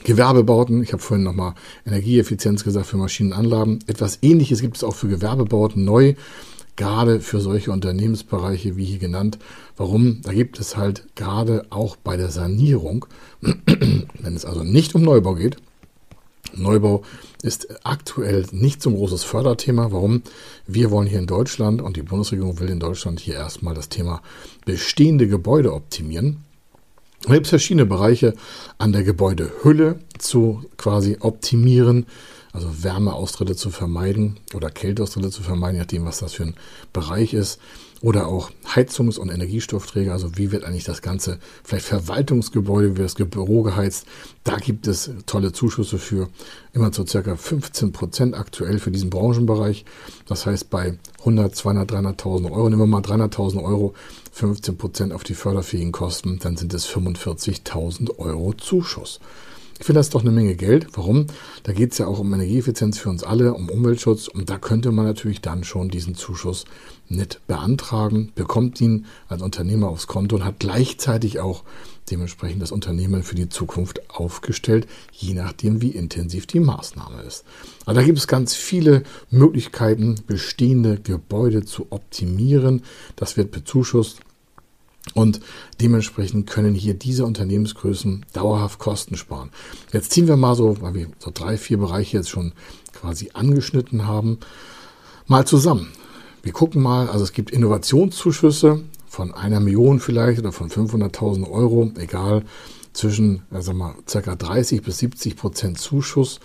Gewerbebauten, 0.03 0.83
ich 0.83 0.93
habe 0.93 1.01
vorhin 1.01 1.23
nochmal 1.23 1.53
Energieeffizienz 1.85 2.63
gesagt 2.63 2.87
für 2.87 2.97
Maschinenanlagen. 2.97 3.79
Etwas 3.87 4.19
ähnliches 4.21 4.61
gibt 4.61 4.77
es 4.77 4.83
auch 4.83 4.95
für 4.95 5.07
Gewerbebauten 5.07 5.83
neu 5.83 6.15
gerade 6.77 7.19
für 7.19 7.41
solche 7.41 7.71
Unternehmensbereiche 7.71 8.75
wie 8.77 8.85
hier 8.85 8.97
genannt. 8.97 9.37
Warum? 9.77 10.21
Da 10.23 10.33
gibt 10.33 10.59
es 10.59 10.77
halt 10.77 11.05
gerade 11.15 11.65
auch 11.69 11.95
bei 11.95 12.17
der 12.17 12.31
Sanierung, 12.31 13.05
wenn 13.41 14.35
es 14.35 14.45
also 14.45 14.63
nicht 14.63 14.95
um 14.95 15.03
Neubau 15.03 15.35
geht, 15.35 15.57
Neubau 16.53 17.03
ist 17.43 17.85
aktuell 17.85 18.45
nicht 18.51 18.81
so 18.81 18.89
ein 18.89 18.95
großes 18.95 19.23
Förderthema. 19.23 19.91
Warum? 19.91 20.21
Wir 20.67 20.91
wollen 20.91 21.07
hier 21.07 21.19
in 21.19 21.27
Deutschland 21.27 21.81
und 21.81 21.97
die 21.97 22.01
Bundesregierung 22.01 22.59
will 22.59 22.69
in 22.69 22.79
Deutschland 22.79 23.19
hier 23.19 23.35
erstmal 23.35 23.73
das 23.73 23.89
Thema 23.89 24.21
bestehende 24.65 25.27
Gebäude 25.27 25.73
optimieren. 25.73 26.43
Gibt 27.27 27.45
es 27.45 27.49
verschiedene 27.49 27.85
Bereiche 27.85 28.33
an 28.77 28.91
der 28.93 29.03
Gebäudehülle 29.03 29.99
zu 30.17 30.65
quasi 30.77 31.17
optimieren 31.19 32.05
also 32.53 32.83
Wärmeaustritte 32.83 33.55
zu 33.55 33.69
vermeiden 33.69 34.37
oder 34.53 34.69
Kälteaustritte 34.69 35.29
zu 35.29 35.43
vermeiden, 35.43 35.75
je 35.75 35.81
nachdem, 35.81 36.05
was 36.05 36.19
das 36.19 36.33
für 36.33 36.43
ein 36.43 36.55
Bereich 36.91 37.33
ist. 37.33 37.59
Oder 38.01 38.27
auch 38.27 38.49
Heizungs- 38.65 39.19
und 39.19 39.29
Energiestoffträger, 39.29 40.11
also 40.11 40.35
wie 40.35 40.51
wird 40.51 40.63
eigentlich 40.63 40.85
das 40.85 41.03
ganze, 41.03 41.37
vielleicht 41.63 41.85
Verwaltungsgebäude, 41.85 42.93
wie 42.93 42.97
wird 42.97 43.05
das 43.19 43.29
Büro 43.29 43.61
geheizt. 43.61 44.07
Da 44.43 44.57
gibt 44.57 44.87
es 44.87 45.11
tolle 45.27 45.51
Zuschüsse 45.51 45.99
für, 45.99 46.29
immer 46.73 46.91
zu 46.91 47.05
circa 47.05 47.35
15 47.35 47.91
Prozent 47.91 48.35
aktuell 48.35 48.79
für 48.79 48.89
diesen 48.89 49.11
Branchenbereich. 49.11 49.85
Das 50.25 50.47
heißt, 50.47 50.71
bei 50.71 50.97
100, 51.19 51.55
200, 51.55 51.91
300.000 51.91 52.51
Euro, 52.51 52.69
nehmen 52.69 52.81
wir 52.81 52.87
mal 52.87 53.01
300.000 53.01 53.63
Euro, 53.63 53.93
15 54.31 54.77
Prozent 54.77 55.13
auf 55.13 55.23
die 55.23 55.35
förderfähigen 55.35 55.91
Kosten, 55.91 56.39
dann 56.39 56.57
sind 56.57 56.73
es 56.73 56.87
45.000 56.89 58.17
Euro 58.17 58.53
Zuschuss. 58.53 59.19
Ich 59.81 59.85
finde 59.87 59.99
das 59.99 60.11
doch 60.11 60.21
eine 60.21 60.29
Menge 60.29 60.53
Geld. 60.53 60.89
Warum? 60.93 61.25
Da 61.63 61.73
geht 61.73 61.93
es 61.93 61.97
ja 61.97 62.05
auch 62.05 62.19
um 62.19 62.31
Energieeffizienz 62.31 62.99
für 62.99 63.09
uns 63.09 63.23
alle, 63.23 63.55
um 63.55 63.67
Umweltschutz. 63.67 64.27
Und 64.27 64.47
da 64.51 64.59
könnte 64.59 64.91
man 64.91 65.05
natürlich 65.05 65.41
dann 65.41 65.63
schon 65.63 65.89
diesen 65.89 66.13
Zuschuss 66.13 66.65
nicht 67.09 67.41
beantragen, 67.47 68.31
bekommt 68.35 68.79
ihn 68.79 69.07
als 69.27 69.41
Unternehmer 69.41 69.89
aufs 69.89 70.05
Konto 70.05 70.35
und 70.35 70.45
hat 70.45 70.59
gleichzeitig 70.59 71.39
auch 71.39 71.63
dementsprechend 72.11 72.61
das 72.61 72.71
Unternehmen 72.71 73.23
für 73.23 73.33
die 73.33 73.49
Zukunft 73.49 74.07
aufgestellt, 74.11 74.85
je 75.13 75.33
nachdem, 75.33 75.81
wie 75.81 75.89
intensiv 75.89 76.45
die 76.45 76.59
Maßnahme 76.59 77.23
ist. 77.23 77.43
Aber 77.87 77.95
da 77.95 78.03
gibt 78.03 78.19
es 78.19 78.27
ganz 78.27 78.53
viele 78.53 79.01
Möglichkeiten, 79.31 80.13
bestehende 80.27 80.99
Gebäude 80.99 81.65
zu 81.65 81.87
optimieren. 81.89 82.83
Das 83.15 83.35
wird 83.35 83.49
bezuschusst. 83.49 84.19
Und 85.13 85.41
dementsprechend 85.81 86.47
können 86.47 86.73
hier 86.73 86.93
diese 86.93 87.25
Unternehmensgrößen 87.25 88.25
dauerhaft 88.33 88.79
Kosten 88.79 89.17
sparen. 89.17 89.49
Jetzt 89.91 90.11
ziehen 90.11 90.27
wir 90.27 90.37
mal 90.37 90.55
so, 90.55 90.79
weil 90.81 90.93
wir 90.93 91.07
so 91.19 91.31
drei, 91.33 91.57
vier 91.57 91.77
Bereiche 91.77 92.17
jetzt 92.17 92.29
schon 92.29 92.53
quasi 92.93 93.31
angeschnitten 93.33 94.07
haben, 94.07 94.39
mal 95.27 95.45
zusammen. 95.45 95.91
Wir 96.43 96.53
gucken 96.53 96.81
mal, 96.81 97.09
also 97.09 97.23
es 97.23 97.33
gibt 97.33 97.51
Innovationszuschüsse 97.51 98.81
von 99.07 99.33
einer 99.33 99.59
Million 99.59 99.99
vielleicht 99.99 100.39
oder 100.39 100.51
von 100.51 100.69
500.000 100.69 101.49
Euro, 101.49 101.91
egal, 101.97 102.43
zwischen, 102.93 103.43
also 103.51 103.73
mal, 103.73 103.95
circa 104.07 104.35
30 104.35 104.81
bis 104.81 104.99
70 104.99 105.35
Prozent 105.35 105.79
Zuschuss. 105.79 106.39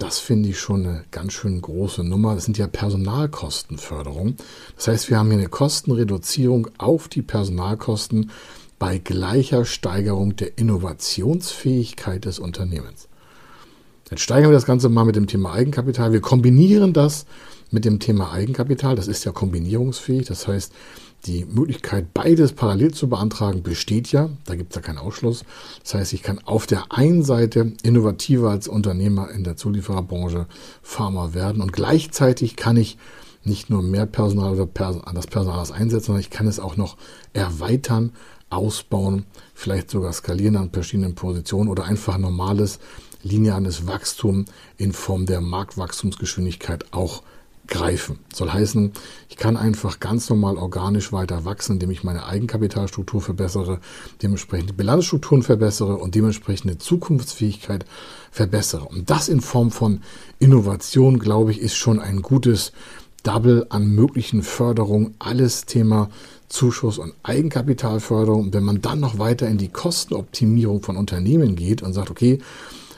Das 0.00 0.18
finde 0.18 0.48
ich 0.48 0.58
schon 0.58 0.86
eine 0.86 1.04
ganz 1.10 1.34
schön 1.34 1.60
große 1.60 2.02
Nummer. 2.02 2.34
Das 2.34 2.46
sind 2.46 2.56
ja 2.56 2.66
Personalkostenförderung. 2.66 4.36
Das 4.74 4.88
heißt, 4.88 5.10
wir 5.10 5.18
haben 5.18 5.28
hier 5.28 5.38
eine 5.38 5.50
Kostenreduzierung 5.50 6.68
auf 6.78 7.08
die 7.08 7.20
Personalkosten 7.20 8.30
bei 8.78 8.96
gleicher 8.96 9.66
Steigerung 9.66 10.36
der 10.36 10.56
Innovationsfähigkeit 10.56 12.24
des 12.24 12.38
Unternehmens. 12.38 13.08
Jetzt 14.10 14.22
steigern 14.22 14.50
wir 14.50 14.54
das 14.54 14.64
Ganze 14.64 14.88
mal 14.88 15.04
mit 15.04 15.16
dem 15.16 15.26
Thema 15.26 15.52
Eigenkapital. 15.52 16.14
Wir 16.14 16.22
kombinieren 16.22 16.94
das 16.94 17.26
mit 17.70 17.84
dem 17.84 18.00
Thema 18.00 18.32
Eigenkapital. 18.32 18.96
Das 18.96 19.06
ist 19.06 19.26
ja 19.26 19.32
kombinierungsfähig. 19.32 20.24
Das 20.26 20.48
heißt, 20.48 20.72
die 21.26 21.44
Möglichkeit, 21.44 22.14
beides 22.14 22.52
parallel 22.52 22.92
zu 22.92 23.08
beantragen, 23.08 23.62
besteht 23.62 24.10
ja. 24.12 24.30
Da 24.46 24.54
gibt 24.54 24.72
es 24.72 24.76
ja 24.76 24.82
keinen 24.82 24.98
Ausschluss. 24.98 25.44
Das 25.82 25.94
heißt, 25.94 26.12
ich 26.12 26.22
kann 26.22 26.38
auf 26.44 26.66
der 26.66 26.92
einen 26.92 27.22
Seite 27.22 27.72
innovativer 27.82 28.50
als 28.50 28.68
Unternehmer 28.68 29.30
in 29.30 29.44
der 29.44 29.56
Zuliefererbranche 29.56 30.46
Pharma 30.82 31.34
werden 31.34 31.62
und 31.62 31.72
gleichzeitig 31.72 32.56
kann 32.56 32.76
ich 32.76 32.96
nicht 33.44 33.70
nur 33.70 33.82
mehr 33.82 34.06
Personal 34.06 34.52
oder 34.52 34.66
das 35.14 35.26
Personal 35.26 35.60
einsetzen, 35.72 36.06
sondern 36.06 36.20
ich 36.20 36.30
kann 36.30 36.46
es 36.46 36.60
auch 36.60 36.76
noch 36.76 36.96
erweitern, 37.32 38.12
ausbauen, 38.50 39.24
vielleicht 39.54 39.90
sogar 39.90 40.12
skalieren 40.12 40.56
an 40.56 40.70
verschiedenen 40.70 41.14
Positionen 41.14 41.68
oder 41.68 41.84
einfach 41.84 42.18
normales 42.18 42.80
lineares 43.22 43.86
Wachstum 43.86 44.44
in 44.76 44.92
Form 44.92 45.26
der 45.26 45.40
Marktwachstumsgeschwindigkeit 45.40 46.92
auch 46.92 47.22
greifen. 47.70 48.18
Soll 48.34 48.50
heißen, 48.52 48.92
ich 49.28 49.36
kann 49.36 49.56
einfach 49.56 50.00
ganz 50.00 50.28
normal 50.28 50.58
organisch 50.58 51.12
weiter 51.12 51.44
wachsen, 51.46 51.74
indem 51.74 51.90
ich 51.90 52.04
meine 52.04 52.26
Eigenkapitalstruktur 52.26 53.22
verbessere, 53.22 53.80
dementsprechend 54.22 54.70
die 54.70 54.74
Bilanzstrukturen 54.74 55.42
verbessere 55.42 55.96
und 55.96 56.14
dementsprechend 56.14 56.70
die 56.70 56.78
Zukunftsfähigkeit 56.78 57.86
verbessere. 58.30 58.84
Und 58.84 59.08
das 59.08 59.28
in 59.28 59.40
Form 59.40 59.70
von 59.70 60.02
Innovation, 60.38 61.18
glaube 61.18 61.52
ich, 61.52 61.60
ist 61.60 61.76
schon 61.76 62.00
ein 62.00 62.20
gutes 62.20 62.72
Double 63.22 63.66
an 63.70 63.94
möglichen 63.94 64.42
Förderungen. 64.42 65.14
Alles 65.18 65.64
Thema 65.64 66.10
Zuschuss 66.48 66.98
und 66.98 67.14
Eigenkapitalförderung. 67.22 68.52
Wenn 68.52 68.64
man 68.64 68.82
dann 68.82 69.00
noch 69.00 69.18
weiter 69.18 69.46
in 69.48 69.58
die 69.58 69.68
Kostenoptimierung 69.68 70.82
von 70.82 70.96
Unternehmen 70.96 71.54
geht 71.54 71.82
und 71.82 71.92
sagt, 71.92 72.10
okay, 72.10 72.40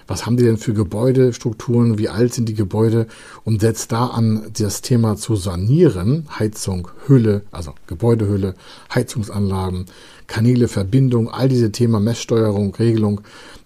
was 0.06 0.26
haben 0.26 0.36
die 0.36 0.44
denn 0.44 0.56
für 0.56 0.74
Gebäudestrukturen, 0.74 1.98
wie 1.98 2.08
alt 2.08 2.34
sind 2.34 2.48
die 2.48 2.54
Gebäude 2.54 3.06
und 3.44 3.60
setzt 3.60 3.92
da 3.92 4.06
an, 4.06 4.50
das 4.56 4.82
Thema 4.82 5.16
zu 5.16 5.36
sanieren, 5.36 6.26
Heizung, 6.38 6.88
Hülle, 7.06 7.42
also 7.50 7.74
Gebäudehülle, 7.86 8.54
Heizungsanlagen, 8.94 9.86
Kanäle, 10.26 10.68
Verbindung, 10.68 11.30
all 11.30 11.48
diese 11.48 11.72
Themen, 11.72 12.02
Messsteuerung, 12.02 12.74
Regelung, 12.74 13.20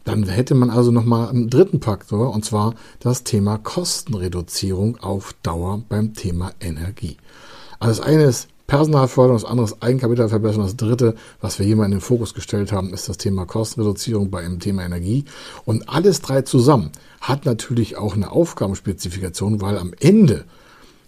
dann 0.05 0.25
hätte 0.25 0.55
man 0.55 0.71
also 0.71 0.91
nochmal 0.91 1.29
einen 1.29 1.51
dritten 1.51 1.81
Faktor, 1.83 2.33
und 2.33 2.45
zwar 2.45 2.75
das 3.01 3.25
Thema 3.25 3.59
Kostenreduzierung 3.59 4.99
auf 4.99 5.35
Dauer 5.43 5.83
beim 5.89 6.15
Thema 6.15 6.53
Energie. 6.61 7.17
Also 7.79 8.01
das 8.01 8.09
eine 8.09 8.25
ist 8.25 8.49
Personalförderung, 8.67 9.41
das 9.41 9.49
andere 9.49 9.67
ist 9.67 9.83
Eigenkapitalverbesserung. 9.83 10.67
Das 10.67 10.77
dritte, 10.77 11.15
was 11.41 11.59
wir 11.59 11.67
hier 11.67 11.77
mal 11.77 11.85
in 11.85 11.93
den 11.93 12.01
Fokus 12.01 12.35
gestellt 12.35 12.73
haben, 12.73 12.93
ist 12.93 13.09
das 13.09 13.17
Thema 13.17 13.47
Kostenreduzierung 13.47 14.31
beim 14.31 14.59
Thema 14.59 14.85
Energie. 14.85 15.25
Und 15.65 15.89
alles 15.89 16.21
drei 16.21 16.43
zusammen 16.43 16.91
hat 17.21 17.45
natürlich 17.45 17.97
auch 17.97 18.15
eine 18.15 18.33
Aufgabenspezifikation, 18.33 19.61
weil 19.61 19.79
am 19.79 19.93
Ende 20.01 20.45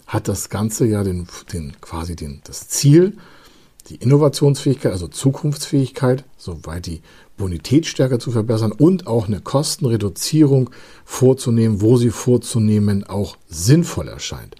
hat 0.06 0.28
das 0.28 0.48
Ganze 0.50 0.86
ja 0.86 1.02
den, 1.02 1.26
den 1.52 1.74
quasi 1.80 2.16
den, 2.16 2.40
das 2.44 2.68
Ziel, 2.68 3.16
die 3.88 3.96
Innovationsfähigkeit, 3.96 4.92
also 4.92 5.08
Zukunftsfähigkeit, 5.08 6.24
soweit 6.36 6.86
die 6.86 7.02
Bonität 7.36 7.86
stärker 7.86 8.18
zu 8.18 8.30
verbessern 8.30 8.72
und 8.72 9.06
auch 9.06 9.26
eine 9.26 9.40
Kostenreduzierung 9.40 10.70
vorzunehmen, 11.04 11.80
wo 11.80 11.96
sie 11.96 12.10
vorzunehmen 12.10 13.04
auch 13.04 13.36
sinnvoll 13.48 14.08
erscheint. 14.08 14.56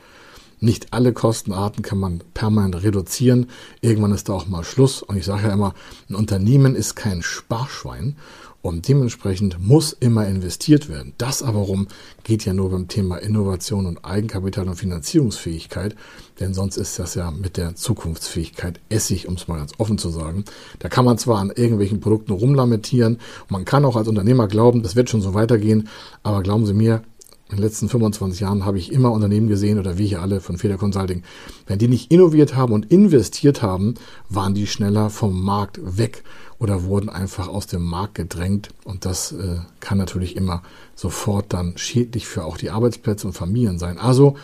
Nicht 0.61 0.93
alle 0.93 1.13
Kostenarten 1.13 1.83
kann 1.83 1.99
man 1.99 2.23
permanent 2.35 2.83
reduzieren. 2.83 3.47
Irgendwann 3.81 4.13
ist 4.13 4.29
da 4.29 4.35
auch 4.35 4.49
mal 4.49 4.65
Schluss. 4.65 5.03
Und 5.03 5.17
ich 5.17 5.25
sage 5.25 5.49
ja 5.49 5.53
immer, 5.53 5.75
ein 6.09 6.15
Unternehmen 6.15 6.75
ist 6.75 6.97
kein 6.97 7.23
Sparschwein 7.23 8.17
und 8.61 8.89
dementsprechend 8.89 9.59
muss 9.61 9.93
immer 9.93 10.27
investiert 10.27 10.89
werden. 10.89 11.15
Das 11.17 11.43
aber 11.43 11.61
rum 11.61 11.87
geht 12.25 12.45
ja 12.45 12.53
nur 12.53 12.71
beim 12.71 12.89
Thema 12.89 13.17
Innovation 13.17 13.87
und 13.87 14.05
Eigenkapital 14.05 14.69
und 14.69 14.75
Finanzierungsfähigkeit, 14.75 15.95
denn 16.41 16.55
sonst 16.55 16.77
ist 16.77 16.99
das 16.99 17.15
ja 17.15 17.31
mit 17.31 17.57
der 17.57 17.77
Zukunftsfähigkeit 17.77 18.81
Essig, 18.89 19.29
um 19.29 19.35
es 19.35 19.49
mal 19.49 19.59
ganz 19.59 19.73
offen 19.79 19.99
zu 19.99 20.11
sagen. 20.11 20.45
Da 20.81 20.89
kann 20.89 21.05
man 21.05 21.19
zwar 21.19 21.39
an 21.39 21.53
irgendwelchen 21.55 22.01
Produkten 22.01 22.33
rumlamentieren, 22.33 23.19
man 23.49 23.65
kann 23.65 23.85
auch 23.85 23.97
als 23.97 24.09
Unternehmer 24.09 24.49
glauben, 24.49 24.83
das 24.83 24.97
wird 24.97 25.09
schon 25.09 25.23
so 25.23 25.35
weitergehen, 25.35 25.89
aber 26.23 26.43
glauben 26.43 26.67
Sie 26.67 26.75
mir, 26.75 27.03
in 27.51 27.57
den 27.57 27.63
letzten 27.63 27.89
25 27.89 28.41
Jahren 28.41 28.67
habe 28.67 28.79
ich 28.79 28.93
immer 28.93 29.11
Unternehmen 29.11 29.49
gesehen 29.49 29.79
oder 29.79 29.97
wir 29.97 30.07
hier 30.07 30.21
alle 30.21 30.41
von 30.41 30.59
Feder 30.59 30.77
Consulting, 30.77 31.23
wenn 31.67 31.79
die 31.79 31.89
nicht 31.89 32.13
innoviert 32.13 32.55
haben 32.55 32.75
und 32.75 32.91
investiert 32.93 33.63
haben, 33.63 33.95
waren 34.29 34.55
die 34.55 34.67
schneller 34.67 35.09
vom 35.09 35.43
Markt 35.43 35.81
weg 35.83 36.25
oder 36.59 36.85
wurden 36.85 37.09
einfach 37.09 37.49
aus 37.49 37.67
dem 37.67 37.85
Markt 37.85 38.17
gedrängt. 38.17 38.69
Und 38.85 39.05
das 39.07 39.33
äh, 39.33 39.61
kann 39.81 39.97
natürlich 39.97 40.37
immer 40.37 40.63
sofort 40.95 41.53
dann 41.53 41.79
schädlich 41.79 42.27
für 42.27 42.45
auch 42.45 42.59
die 42.59 42.71
Arbeitsplätze 42.71 43.27
und 43.27 43.33
Familien 43.33 43.79
sein. 43.79 43.99
Also 43.99 44.37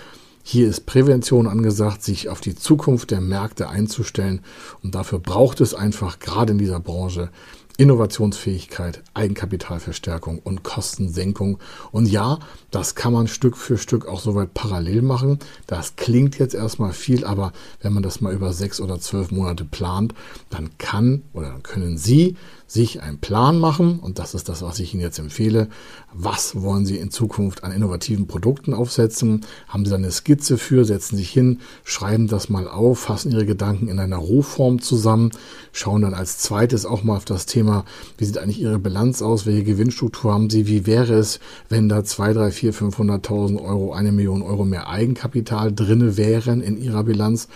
hier 0.42 0.68
ist 0.68 0.86
Prävention 0.86 1.46
angesagt, 1.46 2.02
sich 2.02 2.28
auf 2.28 2.40
die 2.40 2.54
Zukunft 2.54 3.10
der 3.10 3.20
Märkte 3.20 3.68
einzustellen. 3.68 4.40
Und 4.82 4.94
dafür 4.94 5.18
braucht 5.18 5.60
es 5.60 5.74
einfach 5.74 6.20
gerade 6.20 6.52
in 6.52 6.58
dieser 6.58 6.80
Branche 6.80 7.30
Innovationsfähigkeit, 7.76 9.02
Eigenkapitalverstärkung 9.14 10.38
und 10.38 10.62
Kostensenkung. 10.62 11.58
Und 11.90 12.06
ja, 12.06 12.38
das 12.70 12.94
kann 12.94 13.12
man 13.12 13.26
Stück 13.26 13.56
für 13.56 13.78
Stück 13.78 14.06
auch 14.06 14.20
soweit 14.20 14.54
parallel 14.54 15.02
machen. 15.02 15.40
Das 15.66 15.96
klingt 15.96 16.38
jetzt 16.38 16.54
erstmal 16.54 16.92
viel, 16.92 17.24
aber 17.24 17.52
wenn 17.80 17.92
man 17.92 18.04
das 18.04 18.20
mal 18.20 18.32
über 18.32 18.52
sechs 18.52 18.80
oder 18.80 19.00
zwölf 19.00 19.32
Monate 19.32 19.64
plant, 19.64 20.14
dann 20.50 20.78
kann 20.78 21.22
oder 21.32 21.58
können 21.62 21.98
Sie 21.98 22.36
sich 22.74 23.00
einen 23.00 23.18
Plan 23.18 23.58
machen, 23.58 24.00
und 24.00 24.18
das 24.18 24.34
ist 24.34 24.48
das, 24.48 24.60
was 24.60 24.80
ich 24.80 24.92
Ihnen 24.92 25.02
jetzt 25.02 25.20
empfehle. 25.20 25.68
Was 26.12 26.60
wollen 26.60 26.84
Sie 26.84 26.96
in 26.96 27.12
Zukunft 27.12 27.62
an 27.62 27.70
innovativen 27.70 28.26
Produkten 28.26 28.74
aufsetzen? 28.74 29.46
Haben 29.68 29.84
Sie 29.84 29.90
da 29.90 29.96
eine 29.96 30.10
Skizze 30.10 30.58
für? 30.58 30.84
Setzen 30.84 31.16
sich 31.16 31.30
hin, 31.30 31.60
schreiben 31.84 32.26
das 32.26 32.48
mal 32.48 32.66
auf, 32.66 32.98
fassen 32.98 33.30
Ihre 33.30 33.46
Gedanken 33.46 33.86
in 33.86 34.00
einer 34.00 34.16
Rohform 34.16 34.80
zusammen, 34.80 35.30
schauen 35.72 36.02
dann 36.02 36.14
als 36.14 36.38
zweites 36.38 36.84
auch 36.84 37.04
mal 37.04 37.16
auf 37.16 37.24
das 37.24 37.46
Thema, 37.46 37.84
wie 38.18 38.24
sieht 38.24 38.38
eigentlich 38.38 38.60
Ihre 38.60 38.80
Bilanz 38.80 39.22
aus? 39.22 39.46
Welche 39.46 39.62
Gewinnstruktur 39.62 40.32
haben 40.32 40.50
Sie? 40.50 40.66
Wie 40.66 40.84
wäre 40.84 41.14
es, 41.14 41.38
wenn 41.68 41.88
da 41.88 42.02
zwei, 42.02 42.32
drei, 42.32 42.50
vier, 42.50 42.74
500.000 42.74 43.62
Euro, 43.62 43.92
eine 43.92 44.10
Million 44.10 44.42
Euro 44.42 44.64
mehr 44.64 44.88
Eigenkapital 44.88 45.72
drinne 45.72 46.16
wären 46.16 46.60
in 46.60 46.76
Ihrer 46.76 47.04
Bilanz? 47.04 47.46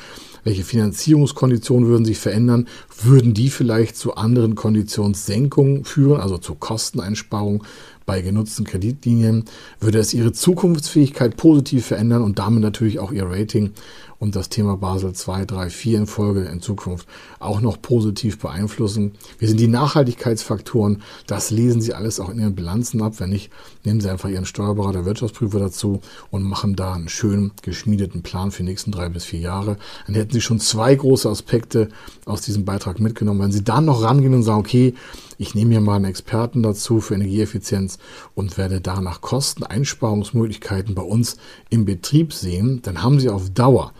Welche 0.44 0.64
Finanzierungskonditionen 0.64 1.88
würden 1.88 2.04
sich 2.04 2.18
verändern? 2.18 2.68
Würden 3.02 3.34
die 3.34 3.50
vielleicht 3.50 3.96
zu 3.96 4.14
anderen 4.14 4.54
Konditionssenkungen 4.54 5.84
führen, 5.84 6.20
also 6.20 6.38
zu 6.38 6.54
Kosteneinsparungen 6.54 7.62
bei 8.06 8.20
genutzten 8.20 8.64
Kreditlinien? 8.64 9.44
Würde 9.80 9.98
es 9.98 10.14
ihre 10.14 10.32
Zukunftsfähigkeit 10.32 11.36
positiv 11.36 11.86
verändern 11.86 12.22
und 12.22 12.38
damit 12.38 12.62
natürlich 12.62 12.98
auch 12.98 13.12
ihr 13.12 13.26
Rating 13.26 13.72
und 14.18 14.34
das 14.36 14.48
Thema 14.48 14.76
Basel 14.76 15.12
2, 15.12 15.44
3, 15.44 15.70
4 15.70 15.98
in 15.98 16.06
Folge 16.06 16.42
in 16.44 16.60
Zukunft 16.60 17.06
auch 17.38 17.60
noch 17.60 17.80
positiv 17.80 18.38
beeinflussen. 18.38 19.12
Wir 19.38 19.48
sind 19.48 19.60
die 19.60 19.68
Nachhaltigkeitsfaktoren, 19.68 21.02
das 21.26 21.50
lesen 21.50 21.80
Sie 21.80 21.94
alles 21.94 22.20
auch 22.20 22.28
in 22.28 22.40
Ihren 22.40 22.54
Bilanzen 22.54 23.02
ab. 23.02 23.14
Wenn 23.18 23.30
nicht, 23.30 23.50
nehmen 23.84 24.00
Sie 24.00 24.10
einfach 24.10 24.28
Ihren 24.28 24.44
Steuerberater, 24.44 25.04
Wirtschaftsprüfer 25.04 25.58
dazu 25.58 26.00
und 26.30 26.42
machen 26.42 26.76
da 26.76 26.94
einen 26.94 27.08
schönen 27.08 27.52
geschmiedeten 27.62 28.22
Plan 28.22 28.50
für 28.50 28.62
die 28.62 28.68
nächsten 28.68 28.92
drei 28.92 29.08
bis 29.08 29.24
vier 29.24 29.40
Jahre. 29.40 29.76
Dann 30.06 30.14
hätten 30.14 30.32
Sie 30.32 30.40
schon 30.40 30.60
zwei 30.60 30.94
große 30.94 31.28
Aspekte 31.28 31.88
aus 32.24 32.40
diesem 32.40 32.64
Beitrag 32.64 33.00
mitgenommen. 33.00 33.40
Wenn 33.40 33.52
Sie 33.52 33.64
dann 33.64 33.84
noch 33.84 34.02
rangehen 34.02 34.34
und 34.34 34.42
sagen, 34.42 34.60
okay, 34.60 34.94
ich 35.40 35.54
nehme 35.54 35.70
mir 35.70 35.80
mal 35.80 35.96
einen 35.96 36.04
Experten 36.06 36.64
dazu 36.64 37.00
für 37.00 37.14
Energieeffizienz 37.14 37.98
und 38.34 38.58
werde 38.58 38.80
danach 38.80 39.20
Kosteneinsparungsmöglichkeiten 39.20 40.96
bei 40.96 41.02
uns 41.02 41.36
im 41.70 41.84
Betrieb 41.84 42.32
sehen, 42.32 42.80
dann 42.82 43.04
haben 43.04 43.20
Sie 43.20 43.28
auf 43.28 43.48
Dauer 43.50 43.92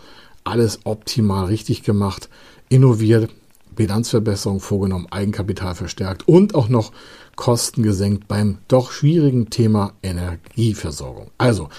alles 0.43 0.79
optimal 0.83 1.45
richtig 1.45 1.83
gemacht, 1.83 2.29
innoviert, 2.69 3.31
Bilanzverbesserung 3.75 4.59
vorgenommen, 4.59 5.07
Eigenkapital 5.09 5.75
verstärkt 5.75 6.27
und 6.27 6.53
auch 6.55 6.69
noch 6.69 6.91
Kosten 7.35 7.83
gesenkt 7.83 8.27
beim 8.27 8.57
doch 8.67 8.91
schwierigen 8.91 9.49
Thema 9.49 9.93
Energieversorgung. 10.03 11.31
Also, 11.37 11.69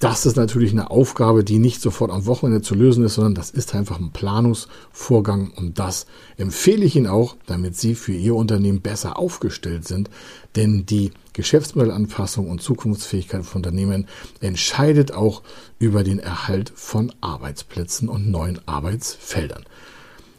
das 0.00 0.24
ist 0.24 0.36
natürlich 0.36 0.72
eine 0.72 0.90
Aufgabe, 0.90 1.44
die 1.44 1.58
nicht 1.58 1.82
sofort 1.82 2.10
am 2.10 2.24
Wochenende 2.24 2.62
zu 2.62 2.74
lösen 2.74 3.04
ist, 3.04 3.14
sondern 3.14 3.34
das 3.34 3.50
ist 3.50 3.74
einfach 3.74 4.00
ein 4.00 4.12
Planungsvorgang 4.12 5.52
und 5.54 5.78
das 5.78 6.06
empfehle 6.38 6.86
ich 6.86 6.96
Ihnen 6.96 7.06
auch, 7.06 7.36
damit 7.46 7.76
Sie 7.76 7.94
für 7.94 8.12
Ihr 8.12 8.34
Unternehmen 8.34 8.80
besser 8.80 9.18
aufgestellt 9.18 9.86
sind, 9.86 10.08
denn 10.56 10.86
die 10.86 11.12
Geschäftsmodellanpassung 11.34 12.48
und 12.48 12.62
Zukunftsfähigkeit 12.62 13.44
von 13.44 13.58
Unternehmen 13.58 14.06
entscheidet 14.40 15.12
auch 15.12 15.42
über 15.78 16.02
den 16.02 16.18
Erhalt 16.18 16.72
von 16.74 17.12
Arbeitsplätzen 17.20 18.08
und 18.08 18.30
neuen 18.30 18.58
Arbeitsfeldern. 18.66 19.64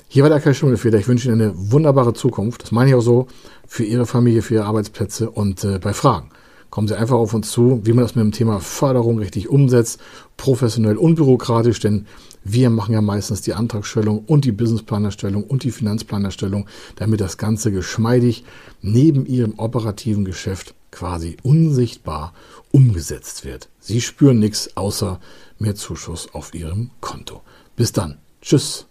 Hier 0.08 0.24
war 0.24 0.30
der 0.30 0.42
Kai 0.42 0.56
Schummelfeder. 0.56 0.98
Ich 0.98 1.08
wünsche 1.08 1.30
Ihnen 1.30 1.40
eine 1.40 1.54
wunderbare 1.56 2.14
Zukunft. 2.14 2.64
Das 2.64 2.72
meine 2.72 2.90
ich 2.90 2.96
auch 2.96 3.02
so 3.02 3.28
für 3.68 3.86
Ihre 3.86 4.08
Familie, 4.08 4.42
für 4.42 4.56
Ihre 4.56 4.66
Arbeitsplätze 4.66 5.30
und 5.30 5.64
äh, 5.64 5.78
bei 5.80 5.94
Fragen 5.94 6.32
kommen 6.72 6.88
Sie 6.88 6.98
einfach 6.98 7.18
auf 7.18 7.36
uns 7.36 7.52
zu, 7.52 7.82
wie 7.84 7.94
man 7.94 8.04
das 8.04 8.16
mit 8.16 8.24
dem 8.24 8.32
Thema 8.32 8.60
Förderung 8.60 9.20
richtig 9.20 9.50
umsetzt, 9.50 10.00
professionell 10.38 10.98
und 10.98 11.16
bürokratisch, 11.16 11.80
denn 11.80 12.08
wir 12.44 12.72
machen 12.72 12.94
ja 12.94 13.02
meistens 13.02 13.42
die 13.42 13.54
Antragstellung 13.54 14.24
und 14.26 14.46
die 14.46 14.52
Businessplanerstellung 14.52 15.44
und 15.44 15.64
die 15.64 15.72
Finanzplanerstellung, 15.72 16.68
damit 16.96 17.22
das 17.22 17.38
Ganze 17.38 17.72
geschmeidig 17.72 18.44
neben 18.82 19.28
Ihrem 19.28 19.60
operativen 19.60 20.26
Geschäft 20.26 20.74
quasi 20.90 21.38
unsichtbar 21.44 22.34
umgesetzt 22.72 23.46
wird. 23.46 23.70
Sie 23.80 24.02
spüren 24.02 24.40
nichts 24.40 24.76
außer 24.76 25.20
mehr 25.60 25.76
Zuschuss 25.76 26.34
auf 26.34 26.56
Ihrem 26.56 26.90
Konto. 27.00 27.42
Bis 27.76 27.92
dann. 27.92 28.18
Tschüss. 28.42 28.91